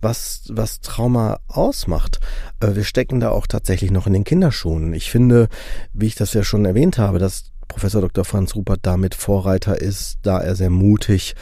was, 0.00 0.44
was 0.50 0.80
Trauma 0.80 1.40
ausmacht. 1.48 2.20
Äh, 2.60 2.76
wir 2.76 2.84
stecken 2.84 3.18
da 3.18 3.30
auch 3.30 3.46
tatsächlich 3.46 3.90
noch 3.90 4.06
in 4.06 4.12
den 4.12 4.24
Kinderschuhen. 4.24 4.92
Ich 4.92 5.10
finde, 5.10 5.48
wie 5.92 6.06
ich 6.06 6.14
das 6.14 6.34
ja 6.34 6.44
schon 6.44 6.64
erwähnt 6.64 6.98
habe, 6.98 7.18
dass 7.18 7.50
Professor 7.66 8.02
Dr. 8.02 8.24
Franz 8.24 8.54
Rupert 8.54 8.80
damit 8.82 9.14
Vorreiter 9.14 9.80
ist, 9.80 10.18
da 10.22 10.38
er 10.38 10.54
sehr 10.54 10.70
mutig 10.70 11.34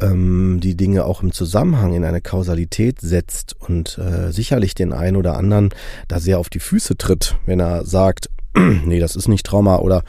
ähm, 0.00 0.58
die 0.62 0.76
Dinge 0.76 1.04
auch 1.04 1.22
im 1.22 1.32
Zusammenhang 1.32 1.94
in 1.94 2.04
eine 2.04 2.20
Kausalität 2.20 3.00
setzt 3.00 3.54
und 3.60 3.98
äh, 3.98 4.32
sicherlich 4.32 4.74
den 4.74 4.92
einen 4.92 5.16
oder 5.16 5.36
anderen 5.36 5.70
da 6.08 6.18
sehr 6.18 6.38
auf 6.38 6.48
die 6.48 6.60
Füße 6.60 6.96
tritt, 6.96 7.36
wenn 7.46 7.60
er 7.60 7.84
sagt, 7.84 8.30
nee, 8.56 9.00
das 9.00 9.16
ist 9.16 9.28
nicht 9.28 9.46
Trauma 9.46 9.76
oder 9.76 10.02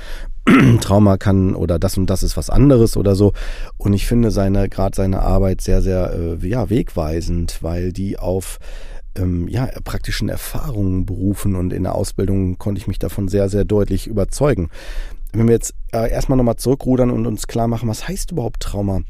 Trauma 0.82 1.18
kann 1.18 1.56
oder 1.56 1.80
das 1.80 1.98
und 1.98 2.10
das 2.10 2.24
ist 2.24 2.38
was 2.38 2.50
anderes 2.50 2.98
oder 2.98 3.16
so. 3.16 3.34
Und 3.78 3.94
ich 3.94 4.08
finde 4.08 4.32
seine, 4.32 4.70
gerade 4.70 4.96
seine 4.96 5.22
Arbeit 5.22 5.62
sehr, 5.62 5.82
sehr, 5.82 6.14
äh, 6.14 6.48
ja, 6.48 6.70
wegweisend, 6.70 7.60
weil 7.62 7.92
die 7.92 8.18
auf 8.18 8.60
ähm, 9.16 9.48
ja, 9.48 9.68
praktischen 9.84 10.30
Erfahrungen 10.30 11.06
berufen 11.06 11.56
und 11.56 11.74
in 11.74 11.84
der 11.84 11.96
Ausbildung 11.96 12.58
konnte 12.58 12.80
ich 12.80 12.88
mich 12.88 13.00
davon 13.00 13.28
sehr, 13.28 13.50
sehr 13.50 13.66
deutlich 13.66 14.08
überzeugen. 14.08 14.70
Wenn 15.34 15.48
wir 15.48 15.54
jetzt 15.54 15.74
äh, 15.92 16.10
erstmal 16.10 16.38
nochmal 16.38 16.56
zurückrudern 16.56 17.12
und 17.12 17.26
uns 17.28 17.48
klar 17.48 17.68
machen, 17.68 17.90
was 17.90 18.08
heißt 18.08 18.32
überhaupt 18.32 18.62
Trauma? 18.62 19.02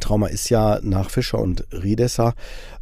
Trauma 0.00 0.28
ist 0.28 0.48
ja 0.48 0.80
nach 0.82 1.10
Fischer 1.10 1.38
und 1.38 1.66
Riedesser 1.72 2.34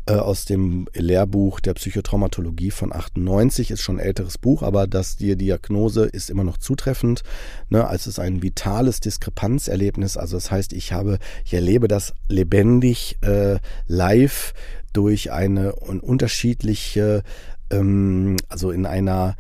äh, 0.07 0.15
aus 0.15 0.45
dem 0.45 0.87
Lehrbuch 0.95 1.61
der 1.61 1.75
Psychotraumatologie 1.75 2.71
von 2.71 2.93
98, 2.93 3.71
ist 3.71 3.83
schon 3.83 3.97
ein 3.97 4.05
älteres 4.07 4.39
Buch, 4.39 4.63
aber 4.63 4.87
das 4.87 5.17
die 5.17 5.37
Diagnose 5.37 6.05
ist 6.05 6.31
immer 6.31 6.45
noch 6.45 6.59
zutreffend. 6.59 7.23
Ne, 7.69 7.89
es 7.91 8.07
ein 8.19 8.43
vitales 8.43 9.01
Diskrepanzerlebnis, 9.01 10.17
also 10.17 10.37
das 10.37 10.51
heißt, 10.51 10.73
ich 10.73 10.93
habe, 10.93 11.19
ich 11.45 11.55
erlebe 11.55 11.89
das 11.89 12.15
lebendig 12.29 13.19
äh, 13.23 13.59
live 13.87 14.55
durch 14.93 15.33
eine 15.33 15.75
unterschiedliche, 15.75 17.23
ähm, 17.71 18.37
also 18.49 18.71
in 18.71 18.87
einer 18.87 19.37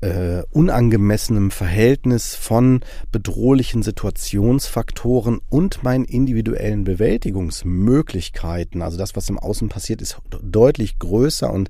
äh, 0.00 0.42
unangemessenem 0.50 1.50
Verhältnis 1.50 2.34
von 2.34 2.80
bedrohlichen 3.12 3.82
Situationsfaktoren 3.82 5.40
und 5.48 5.82
meinen 5.82 6.04
individuellen 6.04 6.84
Bewältigungsmöglichkeiten. 6.84 8.82
Also 8.82 8.96
das, 8.96 9.16
was 9.16 9.28
im 9.28 9.38
Außen 9.38 9.68
passiert, 9.68 10.00
ist 10.00 10.18
deutlich 10.42 10.98
größer 10.98 11.52
und 11.52 11.68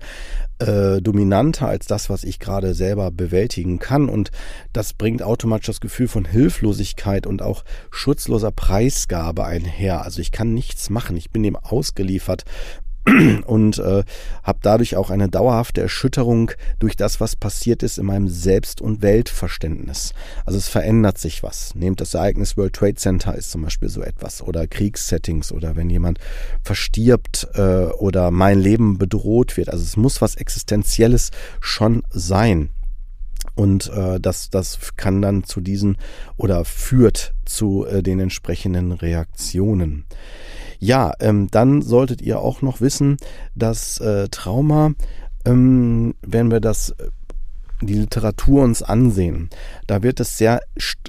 äh, 0.60 1.00
dominanter 1.00 1.68
als 1.68 1.86
das, 1.86 2.10
was 2.10 2.22
ich 2.22 2.38
gerade 2.38 2.74
selber 2.74 3.10
bewältigen 3.10 3.78
kann. 3.78 4.08
Und 4.08 4.30
das 4.72 4.92
bringt 4.92 5.22
automatisch 5.22 5.66
das 5.66 5.80
Gefühl 5.80 6.08
von 6.08 6.24
Hilflosigkeit 6.24 7.26
und 7.26 7.42
auch 7.42 7.64
schutzloser 7.90 8.52
Preisgabe 8.52 9.44
einher. 9.44 10.02
Also 10.04 10.20
ich 10.20 10.30
kann 10.32 10.54
nichts 10.54 10.90
machen. 10.90 11.16
Ich 11.16 11.30
bin 11.30 11.42
dem 11.42 11.56
ausgeliefert 11.56 12.44
und 13.46 13.78
äh, 13.78 14.04
habe 14.42 14.58
dadurch 14.62 14.96
auch 14.96 15.10
eine 15.10 15.28
dauerhafte 15.28 15.80
Erschütterung 15.80 16.52
durch 16.78 16.96
das, 16.96 17.20
was 17.20 17.36
passiert 17.36 17.82
ist 17.82 17.98
in 17.98 18.06
meinem 18.06 18.28
Selbst- 18.28 18.80
und 18.80 19.02
Weltverständnis. 19.02 20.12
Also 20.44 20.58
es 20.58 20.68
verändert 20.68 21.18
sich 21.18 21.42
was. 21.42 21.74
Nehmt 21.74 22.00
das 22.00 22.14
Ereignis 22.14 22.56
World 22.56 22.74
Trade 22.74 22.94
Center 22.94 23.34
ist 23.34 23.50
zum 23.50 23.62
Beispiel 23.62 23.88
so 23.88 24.02
etwas 24.02 24.42
oder 24.42 24.66
Kriegssettings 24.66 25.52
oder 25.52 25.76
wenn 25.76 25.90
jemand 25.90 26.18
verstirbt 26.62 27.48
äh, 27.54 27.84
oder 27.86 28.30
mein 28.30 28.60
Leben 28.60 28.98
bedroht 28.98 29.56
wird. 29.56 29.70
Also 29.70 29.84
es 29.84 29.96
muss 29.96 30.20
was 30.20 30.34
Existenzielles 30.36 31.30
schon 31.60 32.02
sein. 32.10 32.70
Und 33.54 33.90
äh, 33.90 34.20
das, 34.20 34.50
das 34.50 34.78
kann 34.96 35.22
dann 35.22 35.44
zu 35.44 35.60
diesen 35.60 35.96
oder 36.36 36.64
führt 36.64 37.34
zu 37.44 37.84
äh, 37.86 38.02
den 38.02 38.20
entsprechenden 38.20 38.92
Reaktionen. 38.92 40.06
Ja, 40.80 41.12
ähm, 41.20 41.48
dann 41.50 41.82
solltet 41.82 42.22
ihr 42.22 42.40
auch 42.40 42.62
noch 42.62 42.80
wissen, 42.80 43.18
dass 43.54 43.98
äh, 43.98 44.28
Trauma, 44.30 44.92
ähm, 45.44 46.14
wenn 46.22 46.50
wir 46.50 46.60
das 46.60 46.90
äh, 46.90 47.10
die 47.82 47.94
Literatur 47.94 48.62
uns 48.62 48.82
ansehen, 48.82 49.48
da 49.86 50.02
wird 50.02 50.20
es 50.20 50.36
sehr 50.36 50.60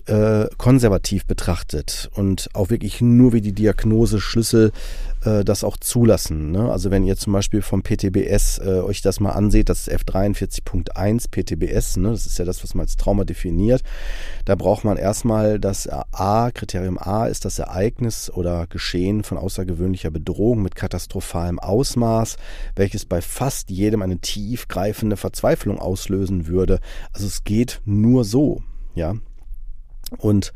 äh, 0.05 0.45
konservativ 0.57 1.25
betrachtet 1.25 2.09
und 2.15 2.49
auch 2.53 2.69
wirklich 2.69 3.01
nur 3.01 3.33
wie 3.33 3.41
die 3.41 3.53
Diagnose 3.53 4.21
Schlüssel 4.21 4.71
äh, 5.23 5.43
das 5.43 5.63
auch 5.63 5.77
zulassen. 5.77 6.51
Ne? 6.51 6.71
Also 6.71 6.91
wenn 6.91 7.03
ihr 7.03 7.17
zum 7.17 7.33
Beispiel 7.33 7.61
vom 7.61 7.83
PTBS 7.83 8.59
äh, 8.59 8.79
euch 8.79 9.01
das 9.01 9.19
mal 9.19 9.31
anseht, 9.31 9.69
das 9.69 9.87
ist 9.87 10.01
F43.1 10.01 11.29
PTBS, 11.29 11.97
ne? 11.97 12.09
das 12.09 12.25
ist 12.25 12.37
ja 12.37 12.45
das, 12.45 12.63
was 12.63 12.73
man 12.73 12.85
als 12.85 12.97
Trauma 12.97 13.23
definiert, 13.23 13.83
da 14.45 14.55
braucht 14.55 14.83
man 14.83 14.97
erstmal 14.97 15.59
das 15.59 15.87
A, 15.87 16.51
Kriterium 16.51 16.97
A 16.97 17.27
ist 17.27 17.45
das 17.45 17.59
Ereignis 17.59 18.31
oder 18.31 18.67
Geschehen 18.67 19.23
von 19.23 19.37
außergewöhnlicher 19.37 20.11
Bedrohung 20.11 20.61
mit 20.61 20.75
katastrophalem 20.75 21.59
Ausmaß, 21.59 22.37
welches 22.75 23.05
bei 23.05 23.21
fast 23.21 23.69
jedem 23.69 24.01
eine 24.01 24.19
tiefgreifende 24.19 25.17
Verzweiflung 25.17 25.79
auslösen 25.79 26.47
würde. 26.47 26.79
Also 27.13 27.27
es 27.27 27.43
geht 27.43 27.81
nur 27.85 28.23
so, 28.23 28.61
ja. 28.95 29.15
Und 30.17 30.53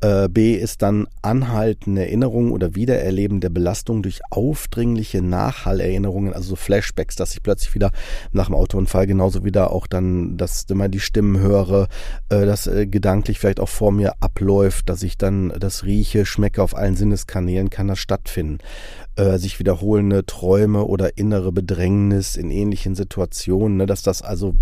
B 0.00 0.54
ist 0.54 0.82
dann 0.82 1.06
anhaltende 1.22 2.02
Erinnerung 2.02 2.52
oder 2.52 2.74
Wiedererleben 2.74 3.40
der 3.40 3.48
Belastung 3.48 4.02
durch 4.02 4.20
aufdringliche 4.30 5.22
Nachhallerinnerungen, 5.22 6.34
also 6.34 6.50
so 6.50 6.56
Flashbacks, 6.56 7.16
dass 7.16 7.32
ich 7.32 7.42
plötzlich 7.42 7.74
wieder 7.74 7.90
nach 8.32 8.46
dem 8.46 8.54
Autounfall 8.54 9.06
genauso 9.06 9.44
wieder 9.44 9.72
auch 9.72 9.86
dann, 9.86 10.36
dass 10.36 10.64
immer 10.68 10.88
die 10.88 11.00
Stimmen 11.00 11.38
höre, 11.38 11.88
äh, 12.28 12.44
dass 12.44 12.66
äh, 12.66 12.86
gedanklich 12.86 13.38
vielleicht 13.38 13.60
auch 13.60 13.68
vor 13.68 13.92
mir 13.92 14.14
abläuft, 14.20 14.88
dass 14.88 15.02
ich 15.02 15.16
dann 15.16 15.52
das 15.58 15.84
rieche, 15.84 16.26
schmecke 16.26 16.62
auf 16.62 16.76
allen 16.76 16.96
Sinneskanälen, 16.96 17.70
kann 17.70 17.88
das 17.88 17.98
stattfinden. 17.98 18.58
Äh, 19.16 19.38
sich 19.38 19.58
wiederholende 19.58 20.26
Träume 20.26 20.84
oder 20.84 21.16
innere 21.16 21.52
Bedrängnis 21.52 22.36
in 22.36 22.50
ähnlichen 22.50 22.94
Situationen, 22.94 23.76
ne, 23.76 23.86
dass 23.86 24.02
das 24.02 24.22
also 24.22 24.54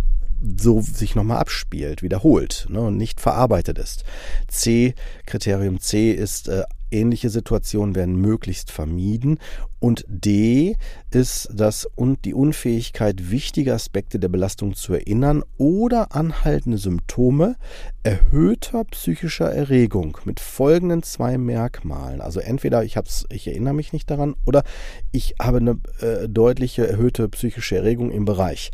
so 0.42 0.80
sich 0.80 1.14
nochmal 1.14 1.38
abspielt, 1.38 2.02
wiederholt 2.02 2.66
ne, 2.68 2.80
und 2.80 2.96
nicht 2.96 3.20
verarbeitet 3.20 3.78
ist. 3.78 4.04
C, 4.48 4.94
Kriterium 5.26 5.80
C 5.80 6.12
ist, 6.12 6.48
äh, 6.48 6.64
ähnliche 6.92 7.30
Situationen 7.30 7.94
werden 7.94 8.16
möglichst 8.16 8.70
vermieden. 8.70 9.38
Und 9.80 10.04
D 10.06 10.76
ist 11.10 11.48
das 11.52 11.86
und 11.96 12.24
die 12.24 12.34
Unfähigkeit, 12.34 13.32
wichtige 13.32 13.74
Aspekte 13.74 14.20
der 14.20 14.28
Belastung 14.28 14.74
zu 14.74 14.94
erinnern 14.94 15.42
oder 15.58 16.14
anhaltende 16.14 16.78
Symptome 16.78 17.56
erhöhter 18.04 18.84
psychischer 18.84 19.52
Erregung 19.52 20.18
mit 20.24 20.38
folgenden 20.38 21.02
zwei 21.02 21.36
Merkmalen. 21.36 22.20
Also 22.20 22.38
entweder 22.38 22.84
ich 22.84 22.96
hab's, 22.96 23.26
ich 23.28 23.48
erinnere 23.48 23.74
mich 23.74 23.92
nicht 23.92 24.08
daran 24.08 24.36
oder 24.44 24.62
ich 25.10 25.34
habe 25.40 25.58
eine 25.58 25.80
äh, 26.00 26.28
deutliche 26.28 26.86
erhöhte 26.86 27.28
psychische 27.28 27.76
Erregung 27.76 28.12
im 28.12 28.24
Bereich 28.24 28.70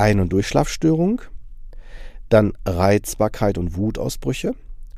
ein- 0.00 0.20
und 0.20 0.32
Durchschlafstörung, 0.32 1.20
dann 2.30 2.54
Reizbarkeit 2.64 3.58
und 3.58 3.76
Wutausbrüche, 3.76 4.54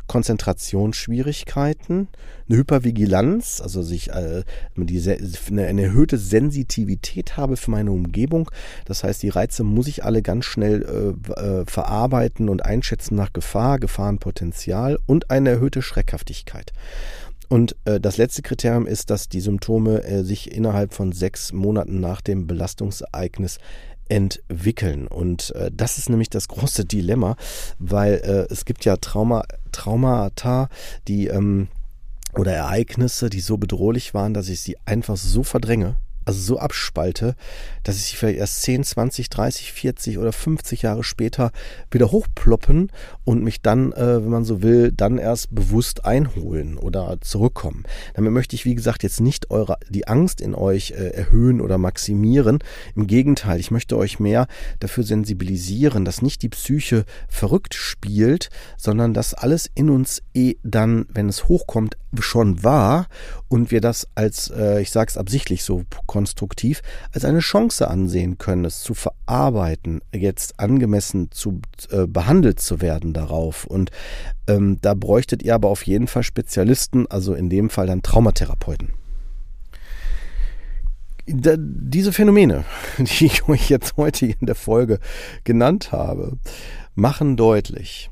Konzentrationsschwierigkeiten, 0.07 2.09
eine 2.49 2.59
Hypervigilanz, 2.59 3.61
also 3.63 3.83
sich 3.83 4.11
äh, 4.11 4.43
eine 4.77 5.83
erhöhte 5.83 6.19
Sensitivität 6.19 7.37
habe 7.37 7.57
für 7.57 7.71
meine 7.71 7.93
Umgebung. 7.93 8.51
Das 8.85 9.05
heißt, 9.05 9.23
die 9.23 9.31
Reize 9.31 9.65
muss 9.65 9.87
ich 9.87 10.05
alle 10.05 10.23
ganz 10.23 10.45
schnell 10.45 10.83
äh, 10.83 11.11
äh, 11.33 11.65
verarbeiten 11.67 12.49
und 12.49 12.65
einschätzen 12.65 13.17
nach 13.17 13.33
Gefahr, 13.33 13.79
Gefahrenpotenzial 13.79 14.99
und 15.07 15.31
eine 15.31 15.51
erhöhte 15.51 15.83
Schreckhaftigkeit. 15.83 16.73
Und 17.49 17.77
äh, 17.85 18.01
das 18.01 18.17
letzte 18.17 18.41
Kriterium 18.41 18.87
ist, 18.87 19.11
dass 19.11 19.29
die 19.29 19.41
Symptome 19.41 20.03
äh, 20.05 20.25
sich 20.25 20.53
innerhalb 20.53 20.95
von 20.95 21.13
sechs 21.13 21.53
Monaten 21.53 22.01
nach 22.01 22.23
dem 22.23 22.47
Belastungsereignis 22.47 23.59
entwickeln. 24.13 25.07
Und 25.07 25.55
äh, 25.55 25.71
das 25.73 25.97
ist 25.97 26.11
nämlich 26.11 26.29
das 26.29 26.49
große 26.49 26.85
Dilemma, 26.85 27.37
weil 27.79 28.15
äh, 28.15 28.53
es 28.53 28.67
gibt 28.67 28.85
ja 28.85 28.97
Trauma, 28.97 29.45
Traumata, 29.73 30.69
die 31.09 31.29
ähm, 31.29 31.69
oder 32.35 32.53
Ereignisse, 32.53 33.31
die 33.31 33.41
so 33.41 33.57
bedrohlich 33.57 34.13
waren, 34.13 34.35
dass 34.35 34.49
ich 34.49 34.61
sie 34.61 34.77
einfach 34.85 35.17
so 35.17 35.43
verdränge, 35.43 35.97
also 36.25 36.41
so 36.41 36.59
abspalte, 36.59 37.35
dass 37.83 37.97
ich 37.97 38.05
sie 38.05 38.17
vielleicht 38.17 38.39
erst 38.39 38.63
10, 38.63 38.85
20, 38.85 39.31
30, 39.31 39.73
40 39.73 40.19
oder 40.19 40.33
50 40.33 40.83
Jahre 40.83 41.05
später 41.05 41.53
wieder 41.91 42.11
hochploppen 42.11 42.91
und 43.25 43.43
mich 43.43 43.63
dann, 43.63 43.93
äh, 43.93 44.23
wenn 44.23 44.31
man 44.31 44.45
so 44.45 44.63
will, 44.63 44.93
dann 44.93 45.19
erst 45.19 45.55
bewusst 45.55 46.05
einholen 46.05 46.79
oder 46.79 47.19
zurückkommen. 47.21 47.85
Damit 48.15 48.33
möchte 48.33 48.57
ich, 48.57 48.65
wie 48.65 48.75
gesagt, 48.75 49.03
jetzt 49.03 49.21
nicht 49.21 49.51
eure, 49.51 49.77
die 49.89 50.09
Angst 50.09 50.41
in 50.41 50.55
euch 50.55 50.93
äh, 50.93 51.09
erhöhen 51.09 51.61
oder 51.61 51.79
maximieren. 51.79 52.59
Im 52.95 53.07
Gegenteil, 53.07 53.61
ich 53.61 53.71
möchte 53.71 53.97
euch 53.97 54.21
mehr 54.21 54.47
dafür 54.81 55.05
sensibilisieren, 55.05 56.05
dass 56.05 56.23
nicht 56.23 56.43
die 56.43 56.49
Psyche 56.49 57.05
verrückt 57.29 57.75
spielt, 57.75 58.51
sondern 58.77 59.15
dass 59.15 59.35
alles 59.35 59.71
in 59.75 59.91
uns 59.91 60.23
eh 60.35 60.57
dann, 60.63 61.07
wenn 61.09 61.29
es 61.29 61.49
hochkommt, 61.49 61.97
schon 62.21 62.63
war 62.63 63.07
und 63.49 63.71
wir 63.71 63.81
das 63.81 64.09
als, 64.15 64.51
äh, 64.51 64.81
ich 64.81 64.91
sage 64.91 65.09
es 65.11 65.17
absichtlich 65.17 65.65
so 65.65 65.85
konstruktiv, 66.07 66.83
als 67.13 67.25
eine 67.25 67.41
Chance 67.41 67.89
ansehen 67.89 68.39
können, 68.39 68.65
es 68.65 68.83
zu 68.83 68.95
verarbeiten, 68.95 70.01
jetzt 70.15 70.59
angemessen 70.61 71.31
zu 71.31 71.61
äh, 71.91 72.07
behandelt 72.07 72.61
zu 72.61 72.81
werden 72.81 73.13
darauf. 73.13 73.65
Und 73.65 73.91
ähm, 74.47 74.79
da 74.83 74.95
bräuchtet 74.95 75.43
ihr 75.43 75.55
aber 75.55 75.69
auf 75.69 75.83
jeden 75.87 76.07
Fall 76.07 76.23
Spezialisten, 76.23 77.07
also 77.09 77.35
in 77.35 77.49
dem 77.49 77.71
Fall 77.71 77.87
dann 77.87 78.03
Traumatherapeuten. 78.03 78.91
Diese 81.27 82.13
Phänomene, 82.13 82.65
die 82.99 83.27
ich 83.27 83.49
euch 83.49 83.71
jetzt 83.71 83.97
heute 83.97 84.27
in 84.27 84.47
der 84.47 84.57
Folge 84.57 84.99
genannt 85.45 85.93
habe, 85.93 86.39
machen 86.95 87.37
deutlich, 87.37 88.11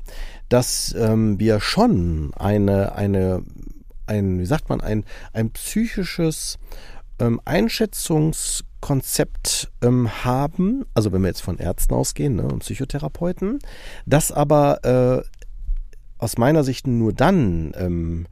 dass 0.49 0.95
ähm, 0.97 1.39
wir 1.39 1.59
schon 1.59 2.33
eine, 2.33 2.95
eine 2.95 3.43
ein, 4.11 4.39
wie 4.39 4.45
sagt 4.45 4.69
man, 4.69 4.79
ein, 4.81 5.05
ein 5.33 5.49
psychisches 5.51 6.57
ähm, 7.19 7.41
Einschätzungskonzept 7.45 9.71
ähm, 9.81 10.25
haben, 10.25 10.85
also 10.93 11.13
wenn 11.13 11.21
wir 11.21 11.29
jetzt 11.29 11.41
von 11.41 11.57
Ärzten 11.57 11.93
ausgehen 11.93 12.35
ne, 12.35 12.43
und 12.43 12.59
Psychotherapeuten, 12.59 13.59
das 14.05 14.31
aber 14.31 14.83
äh, 14.83 15.23
aus 16.17 16.37
meiner 16.37 16.63
Sicht 16.63 16.85
nur 16.87 17.13
dann 17.13 17.73
ähm, 17.75 18.27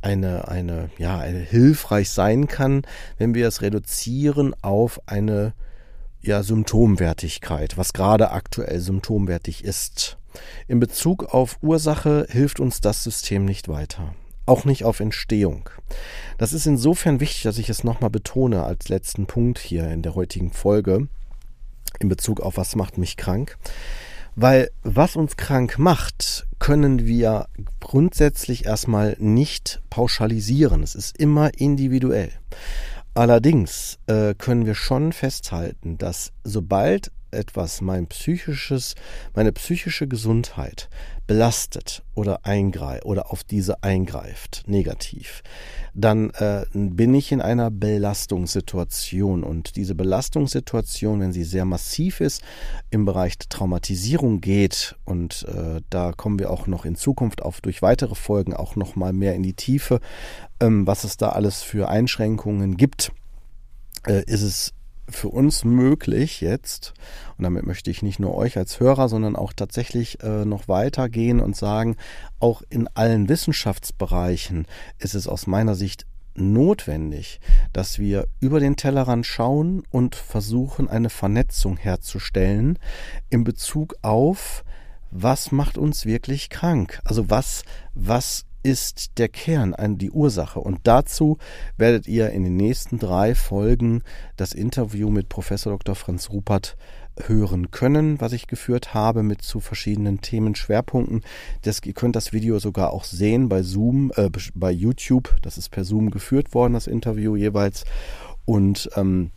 eine, 0.00 0.48
eine, 0.48 0.88
ja, 0.98 1.18
eine 1.18 1.40
hilfreich 1.40 2.10
sein 2.10 2.46
kann, 2.46 2.82
wenn 3.18 3.34
wir 3.34 3.48
es 3.48 3.60
reduzieren 3.62 4.54
auf 4.62 5.00
eine 5.06 5.54
ja, 6.20 6.44
Symptomwertigkeit, 6.44 7.76
was 7.76 7.92
gerade 7.92 8.30
aktuell 8.30 8.80
symptomwertig 8.80 9.64
ist. 9.64 10.18
In 10.68 10.80
Bezug 10.80 11.34
auf 11.34 11.58
Ursache 11.62 12.26
hilft 12.30 12.60
uns 12.60 12.80
das 12.80 13.02
System 13.02 13.44
nicht 13.44 13.68
weiter. 13.68 14.14
Auch 14.46 14.64
nicht 14.64 14.84
auf 14.84 15.00
Entstehung. 15.00 15.68
Das 16.38 16.52
ist 16.52 16.66
insofern 16.66 17.20
wichtig, 17.20 17.42
dass 17.42 17.58
ich 17.58 17.68
es 17.68 17.84
nochmal 17.84 18.10
betone 18.10 18.64
als 18.64 18.88
letzten 18.88 19.26
Punkt 19.26 19.58
hier 19.58 19.88
in 19.90 20.02
der 20.02 20.14
heutigen 20.14 20.52
Folge 20.52 21.08
in 21.98 22.08
Bezug 22.08 22.40
auf 22.40 22.56
was 22.56 22.76
macht 22.76 22.98
mich 22.98 23.16
krank. 23.16 23.56
Weil 24.34 24.70
was 24.82 25.16
uns 25.16 25.36
krank 25.36 25.78
macht, 25.78 26.46
können 26.58 27.06
wir 27.06 27.48
grundsätzlich 27.80 28.66
erstmal 28.66 29.16
nicht 29.18 29.80
pauschalisieren. 29.88 30.82
Es 30.82 30.94
ist 30.94 31.16
immer 31.16 31.58
individuell. 31.58 32.30
Allerdings 33.14 33.98
äh, 34.08 34.34
können 34.34 34.66
wir 34.66 34.74
schon 34.74 35.14
festhalten, 35.14 35.96
dass 35.96 36.32
sobald 36.44 37.12
etwas 37.30 37.80
mein 37.80 38.06
psychisches, 38.06 38.94
meine 39.34 39.52
psychische 39.52 40.08
Gesundheit 40.08 40.88
belastet 41.26 42.04
oder 42.14 42.46
eingreift 42.46 43.04
oder 43.04 43.32
auf 43.32 43.42
diese 43.42 43.82
eingreift, 43.82 44.62
negativ, 44.66 45.42
dann 45.92 46.30
äh, 46.30 46.64
bin 46.72 47.14
ich 47.14 47.32
in 47.32 47.40
einer 47.40 47.70
Belastungssituation. 47.70 49.42
Und 49.42 49.76
diese 49.76 49.94
Belastungssituation, 49.94 51.20
wenn 51.20 51.32
sie 51.32 51.44
sehr 51.44 51.64
massiv 51.64 52.20
ist, 52.20 52.42
im 52.90 53.04
Bereich 53.04 53.38
der 53.38 53.48
Traumatisierung 53.48 54.40
geht, 54.40 54.94
und 55.04 55.46
äh, 55.48 55.80
da 55.90 56.12
kommen 56.12 56.38
wir 56.38 56.50
auch 56.50 56.66
noch 56.66 56.84
in 56.84 56.96
Zukunft 56.96 57.42
auf 57.42 57.60
durch 57.60 57.82
weitere 57.82 58.14
Folgen 58.14 58.54
auch 58.54 58.76
noch 58.76 58.94
mal 58.94 59.12
mehr 59.12 59.34
in 59.34 59.42
die 59.42 59.54
Tiefe, 59.54 60.00
ähm, 60.60 60.86
was 60.86 61.04
es 61.04 61.16
da 61.16 61.30
alles 61.30 61.62
für 61.62 61.88
Einschränkungen 61.88 62.76
gibt, 62.76 63.10
äh, 64.06 64.22
ist 64.26 64.42
es 64.42 64.75
für 65.08 65.28
uns 65.28 65.64
möglich 65.64 66.40
jetzt, 66.40 66.94
und 67.36 67.44
damit 67.44 67.66
möchte 67.66 67.90
ich 67.90 68.02
nicht 68.02 68.18
nur 68.18 68.34
euch 68.34 68.56
als 68.56 68.80
Hörer, 68.80 69.08
sondern 69.08 69.36
auch 69.36 69.52
tatsächlich 69.52 70.22
äh, 70.22 70.44
noch 70.44 70.68
weitergehen 70.68 71.40
und 71.40 71.56
sagen, 71.56 71.96
auch 72.40 72.62
in 72.68 72.88
allen 72.94 73.28
Wissenschaftsbereichen 73.28 74.66
ist 74.98 75.14
es 75.14 75.28
aus 75.28 75.46
meiner 75.46 75.74
Sicht 75.74 76.06
notwendig, 76.34 77.40
dass 77.72 77.98
wir 77.98 78.28
über 78.40 78.60
den 78.60 78.76
Tellerrand 78.76 79.26
schauen 79.26 79.82
und 79.90 80.14
versuchen, 80.14 80.88
eine 80.88 81.10
Vernetzung 81.10 81.76
herzustellen 81.76 82.78
in 83.30 83.44
Bezug 83.44 83.96
auf, 84.02 84.64
was 85.10 85.52
macht 85.52 85.78
uns 85.78 86.04
wirklich 86.04 86.50
krank? 86.50 87.00
Also 87.04 87.30
was, 87.30 87.64
was 87.94 88.45
ist 88.66 89.18
der 89.18 89.28
Kern, 89.28 89.76
die 89.96 90.10
Ursache. 90.10 90.58
Und 90.58 90.80
dazu 90.82 91.38
werdet 91.76 92.08
ihr 92.08 92.30
in 92.30 92.42
den 92.42 92.56
nächsten 92.56 92.98
drei 92.98 93.36
Folgen 93.36 94.02
das 94.36 94.52
Interview 94.52 95.08
mit 95.08 95.28
Professor 95.28 95.72
Dr. 95.72 95.94
Franz 95.94 96.30
Rupert 96.30 96.76
hören 97.16 97.70
können, 97.70 98.20
was 98.20 98.32
ich 98.32 98.48
geführt 98.48 98.92
habe 98.92 99.22
mit 99.22 99.40
zu 99.40 99.60
verschiedenen 99.60 100.20
Themenschwerpunkten. 100.20 101.22
Das, 101.62 101.80
ihr 101.84 101.92
könnt 101.92 102.16
das 102.16 102.32
Video 102.32 102.58
sogar 102.58 102.92
auch 102.92 103.04
sehen 103.04 103.48
bei 103.48 103.62
Zoom, 103.62 104.10
äh, 104.16 104.30
bei 104.56 104.72
YouTube. 104.72 105.36
Das 105.42 105.58
ist 105.58 105.68
per 105.70 105.84
Zoom 105.84 106.10
geführt 106.10 106.52
worden, 106.52 106.72
das 106.72 106.88
Interview 106.88 107.36
jeweils. 107.36 107.84
Und 108.46 108.90
ähm, 108.96 109.30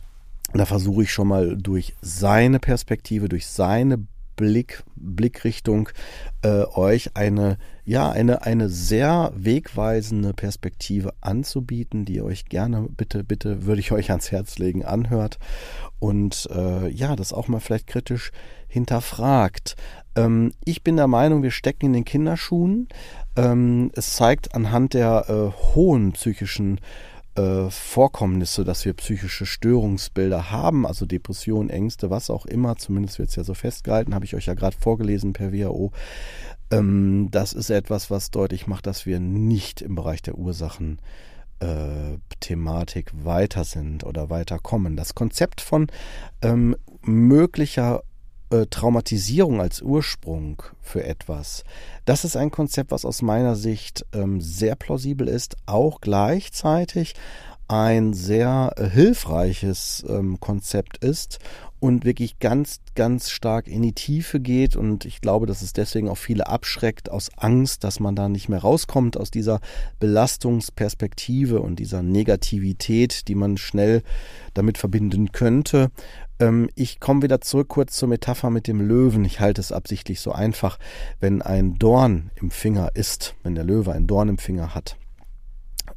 da 0.52 0.66
versuche 0.66 1.04
ich 1.04 1.12
schon 1.12 1.28
mal 1.28 1.56
durch 1.56 1.94
seine 2.02 2.58
Perspektive, 2.58 3.28
durch 3.28 3.46
seine 3.46 4.04
Blick, 4.34 4.82
Blickrichtung 4.96 5.90
äh, 6.42 6.64
euch 6.74 7.14
eine, 7.14 7.58
ja, 7.90 8.08
eine, 8.08 8.42
eine 8.42 8.68
sehr 8.68 9.32
wegweisende 9.34 10.32
Perspektive 10.32 11.12
anzubieten, 11.20 12.04
die 12.04 12.14
ihr 12.14 12.24
euch 12.24 12.44
gerne, 12.44 12.86
bitte, 12.88 13.24
bitte, 13.24 13.66
würde 13.66 13.80
ich 13.80 13.90
euch 13.98 14.10
ans 14.10 14.30
Herz 14.30 14.58
legen, 14.58 14.84
anhört 14.84 15.40
und 15.98 16.48
äh, 16.54 16.88
ja, 16.88 17.16
das 17.16 17.32
auch 17.32 17.48
mal 17.48 17.58
vielleicht 17.58 17.88
kritisch 17.88 18.30
hinterfragt. 18.68 19.74
Ähm, 20.14 20.52
ich 20.64 20.84
bin 20.84 20.96
der 20.98 21.08
Meinung, 21.08 21.42
wir 21.42 21.50
stecken 21.50 21.86
in 21.86 21.92
den 21.92 22.04
Kinderschuhen. 22.04 22.88
Ähm, 23.34 23.90
es 23.96 24.14
zeigt 24.14 24.54
anhand 24.54 24.94
der 24.94 25.24
äh, 25.28 25.74
hohen 25.74 26.12
psychischen 26.12 26.78
äh, 26.78 27.09
Vorkommnisse, 27.70 28.64
dass 28.64 28.84
wir 28.84 28.92
psychische 28.94 29.46
Störungsbilder 29.46 30.50
haben, 30.50 30.86
also 30.86 31.06
Depressionen, 31.06 31.70
Ängste, 31.70 32.10
was 32.10 32.28
auch 32.28 32.44
immer, 32.44 32.76
zumindest 32.76 33.18
wird 33.18 33.30
es 33.30 33.36
ja 33.36 33.44
so 33.44 33.54
festgehalten, 33.54 34.14
habe 34.14 34.24
ich 34.24 34.34
euch 34.34 34.46
ja 34.46 34.54
gerade 34.54 34.76
vorgelesen 34.76 35.32
per 35.32 35.52
WHO. 35.52 35.92
Ähm, 36.70 37.28
das 37.30 37.52
ist 37.52 37.70
etwas, 37.70 38.10
was 38.10 38.30
deutlich 38.30 38.66
macht, 38.66 38.86
dass 38.86 39.06
wir 39.06 39.20
nicht 39.20 39.80
im 39.80 39.94
Bereich 39.94 40.22
der 40.22 40.38
Ursachen 40.38 40.98
äh, 41.60 42.18
Thematik 42.40 43.12
weiter 43.24 43.64
sind 43.64 44.04
oder 44.04 44.30
weiterkommen. 44.30 44.96
Das 44.96 45.14
Konzept 45.14 45.60
von 45.60 45.88
ähm, 46.42 46.76
möglicher 47.02 48.02
äh, 48.50 48.66
Traumatisierung 48.66 49.60
als 49.60 49.82
Ursprung 49.82 50.62
für 50.80 51.04
etwas, 51.04 51.64
das 52.04 52.24
ist 52.24 52.36
ein 52.36 52.50
Konzept, 52.50 52.90
was 52.90 53.04
aus 53.04 53.22
meiner 53.22 53.56
Sicht 53.56 54.04
ähm, 54.12 54.40
sehr 54.40 54.76
plausibel 54.76 55.28
ist, 55.28 55.56
auch 55.66 56.00
gleichzeitig 56.00 57.14
ein 57.68 58.12
sehr 58.14 58.72
äh, 58.76 58.88
hilfreiches 58.88 60.04
ähm, 60.08 60.40
Konzept 60.40 60.98
ist 60.98 61.38
und 61.80 62.04
wirklich 62.04 62.38
ganz, 62.38 62.80
ganz 62.94 63.30
stark 63.30 63.66
in 63.66 63.82
die 63.82 63.94
Tiefe 63.94 64.38
geht. 64.38 64.76
Und 64.76 65.06
ich 65.06 65.20
glaube, 65.20 65.46
dass 65.46 65.62
es 65.62 65.72
deswegen 65.72 66.08
auch 66.08 66.18
viele 66.18 66.46
abschreckt 66.46 67.10
aus 67.10 67.30
Angst, 67.36 67.82
dass 67.84 67.98
man 67.98 68.14
da 68.14 68.28
nicht 68.28 68.48
mehr 68.48 68.60
rauskommt 68.60 69.16
aus 69.16 69.30
dieser 69.30 69.60
Belastungsperspektive 69.98 71.60
und 71.60 71.76
dieser 71.76 72.02
Negativität, 72.02 73.26
die 73.28 73.34
man 73.34 73.56
schnell 73.56 74.02
damit 74.54 74.78
verbinden 74.78 75.32
könnte. 75.32 75.90
Ähm, 76.38 76.68
ich 76.74 77.00
komme 77.00 77.22
wieder 77.22 77.40
zurück 77.40 77.68
kurz 77.68 77.96
zur 77.96 78.08
Metapher 78.08 78.50
mit 78.50 78.66
dem 78.66 78.80
Löwen. 78.80 79.24
Ich 79.24 79.40
halte 79.40 79.60
es 79.60 79.72
absichtlich 79.72 80.20
so 80.20 80.32
einfach. 80.32 80.78
Wenn 81.18 81.40
ein 81.40 81.78
Dorn 81.78 82.30
im 82.36 82.50
Finger 82.50 82.90
ist, 82.94 83.34
wenn 83.42 83.54
der 83.54 83.64
Löwe 83.64 83.92
ein 83.92 84.06
Dorn 84.06 84.28
im 84.28 84.38
Finger 84.38 84.74
hat, 84.74 84.96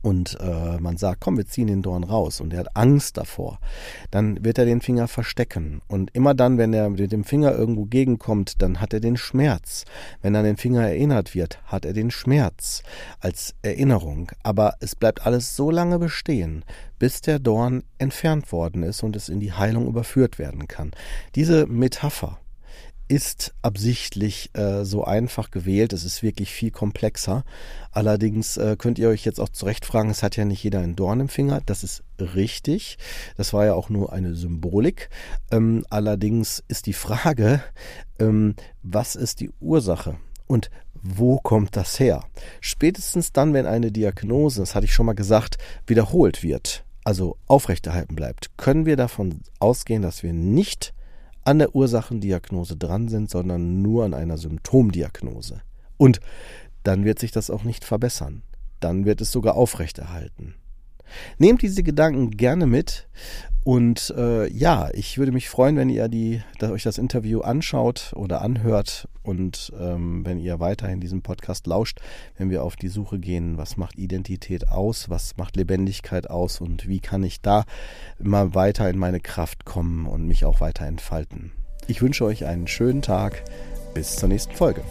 und 0.04 0.38
äh, 0.42 0.80
man 0.80 0.98
sagt, 0.98 1.22
komm, 1.22 1.38
wir 1.38 1.48
ziehen 1.48 1.68
den 1.68 1.82
Dorn 1.82 2.04
raus 2.04 2.42
und 2.42 2.54
er 2.54 2.60
hat 2.60 2.76
Angst 2.76 3.18
davor, 3.18 3.60
dann 4.12 4.44
wird 4.44 4.58
er 4.58 4.66
den 4.66 4.82
Finger 4.82 5.08
verstecken. 5.08 5.82
Und 5.88 6.14
immer 6.14 6.34
dann, 6.34 6.58
wenn 6.58 6.74
er 6.74 6.90
mit 6.90 7.12
dem 7.12 7.24
Finger 7.24 7.54
irgendwo 7.54 7.86
gegenkommt, 7.86 8.62
dann 8.62 8.82
hat 8.82 8.94
er 8.94 9.00
den 9.00 9.16
Schmerz. 9.16 9.86
Wenn 10.22 10.36
an 10.36 10.44
den 10.44 10.58
Finger 10.58 10.82
erinnert 10.82 11.34
wird, 11.34 11.60
hat 11.66 11.86
er 11.86 11.94
den 11.94 12.12
Schmerz 12.12 12.84
als 13.22 13.56
Erinnerung. 13.62 14.32
Aber 14.44 14.76
es 14.82 14.96
bleibt 14.96 15.26
alles 15.26 15.56
so 15.56 15.72
lange 15.72 16.00
bestehen, 16.00 16.66
bis 17.00 17.22
der 17.22 17.40
Dorn 17.40 17.84
entfernt 17.98 18.52
worden 18.52 18.84
ist 18.84 19.04
und 19.04 19.16
es 19.16 19.30
in 19.30 19.40
die 19.40 19.54
Heilung 19.54 19.88
überführt 19.88 20.38
werden 20.38 20.68
kann. 20.68 20.92
Diese 21.36 21.66
Metapher 21.66 22.40
ist 23.08 23.54
absichtlich 23.62 24.50
äh, 24.54 24.86
so 24.86 25.04
einfach 25.04 25.52
gewählt. 25.52 25.94
Es 25.94 26.04
ist 26.04 26.24
wirklich 26.24 26.52
viel 26.52 26.72
komplexer. 26.72 27.44
Allerdings 27.92 28.58
äh, 28.58 28.76
könnt 28.78 29.00
ihr 29.00 29.10
euch 29.10 29.26
jetzt 29.26 29.40
auch 29.40 29.50
zurecht 29.50 29.86
fragen, 29.86 30.10
es 30.10 30.24
hat 30.24 30.38
ja 30.38 30.46
nicht 30.46 30.64
jeder 30.64 30.80
einen 30.80 30.96
Dorn 30.96 31.20
im 31.20 31.30
Finger. 31.30 31.62
Das 31.66 31.84
ist 31.84 32.04
richtig. 32.20 32.98
Das 33.38 33.54
war 33.54 33.66
ja 33.66 33.74
auch 33.74 33.90
nur 33.90 34.14
eine 34.14 34.36
Symbolik. 34.36 35.10
Ähm, 35.52 35.86
allerdings 35.90 36.64
ist 36.68 36.86
die 36.86 36.94
Frage, 36.94 37.62
ähm, 38.20 38.56
was 38.82 39.16
ist 39.16 39.40
die 39.40 39.52
Ursache? 39.60 40.18
Und 40.48 40.70
wo 40.94 41.38
kommt 41.38 41.76
das 41.76 42.00
her? 42.00 42.24
Spätestens 42.62 43.34
dann, 43.34 43.54
wenn 43.54 43.66
eine 43.66 43.92
Diagnose, 43.92 44.62
das 44.62 44.74
hatte 44.74 44.86
ich 44.86 44.94
schon 44.94 45.06
mal 45.06 45.14
gesagt, 45.14 45.58
wiederholt 45.86 46.44
wird, 46.44 46.86
also 47.04 47.38
aufrechterhalten 47.48 48.16
bleibt, 48.16 48.58
können 48.58 48.86
wir 48.86 48.96
davon 48.96 49.42
ausgehen, 49.60 50.02
dass 50.02 50.24
wir 50.24 50.32
nicht 50.32 50.94
an 51.44 51.60
der 51.60 51.76
Ursachendiagnose 51.76 52.78
dran 52.78 53.08
sind, 53.08 53.30
sondern 53.30 53.82
nur 53.82 54.06
an 54.06 54.14
einer 54.14 54.38
Symptomdiagnose. 54.38 55.62
Und 55.98 56.20
dann 56.84 57.06
wird 57.06 57.20
sich 57.20 57.32
das 57.32 57.50
auch 57.50 57.64
nicht 57.64 57.86
verbessern. 57.86 58.44
Dann 58.80 59.06
wird 59.06 59.22
es 59.22 59.32
sogar 59.32 59.56
aufrechterhalten. 59.56 60.56
Nehmt 61.38 61.62
diese 61.62 61.84
Gedanken 61.84 62.32
gerne 62.32 62.66
mit 62.66 63.08
und 63.64 64.14
äh, 64.18 64.52
ja, 64.52 64.90
ich 64.94 65.18
würde 65.18 65.32
mich 65.32 65.50
freuen, 65.50 65.78
wenn 65.78 65.90
ihr 65.90 66.10
die, 66.10 66.42
dass 66.60 66.72
euch 66.72 66.84
das 66.84 66.98
Interview 66.98 67.42
anschaut 67.42 68.12
oder 68.14 68.42
anhört 68.42 69.08
und 69.22 69.72
ähm, 69.80 70.26
wenn 70.26 70.38
ihr 70.38 70.60
weiterhin 70.60 71.00
diesem 71.00 71.22
Podcast 71.22 71.66
lauscht, 71.66 72.02
wenn 72.38 72.50
wir 72.50 72.64
auf 72.64 72.76
die 72.76 72.90
Suche 72.90 73.20
gehen, 73.20 73.58
was 73.58 73.78
macht 73.78 73.98
Identität 73.98 74.68
aus, 74.68 75.10
was 75.10 75.38
macht 75.38 75.56
Lebendigkeit 75.56 76.30
aus 76.30 76.60
und 76.60 76.90
wie 76.90 77.00
kann 77.00 77.24
ich 77.24 77.42
da 77.42 77.64
immer 78.20 78.54
weiter 78.54 78.90
in 78.90 78.98
meine 78.98 79.22
Kraft 79.22 79.64
kommen 79.64 80.08
und 80.08 80.28
mich 80.28 80.44
auch 80.44 80.60
weiter 80.60 80.86
entfalten. 80.86 81.54
Ich 81.88 82.02
wünsche 82.02 82.26
euch 82.26 82.46
einen 82.46 82.68
schönen 82.68 83.02
Tag. 83.02 83.44
Bis 83.94 84.16
zur 84.16 84.28
nächsten 84.28 84.56
Folge. 84.56 84.82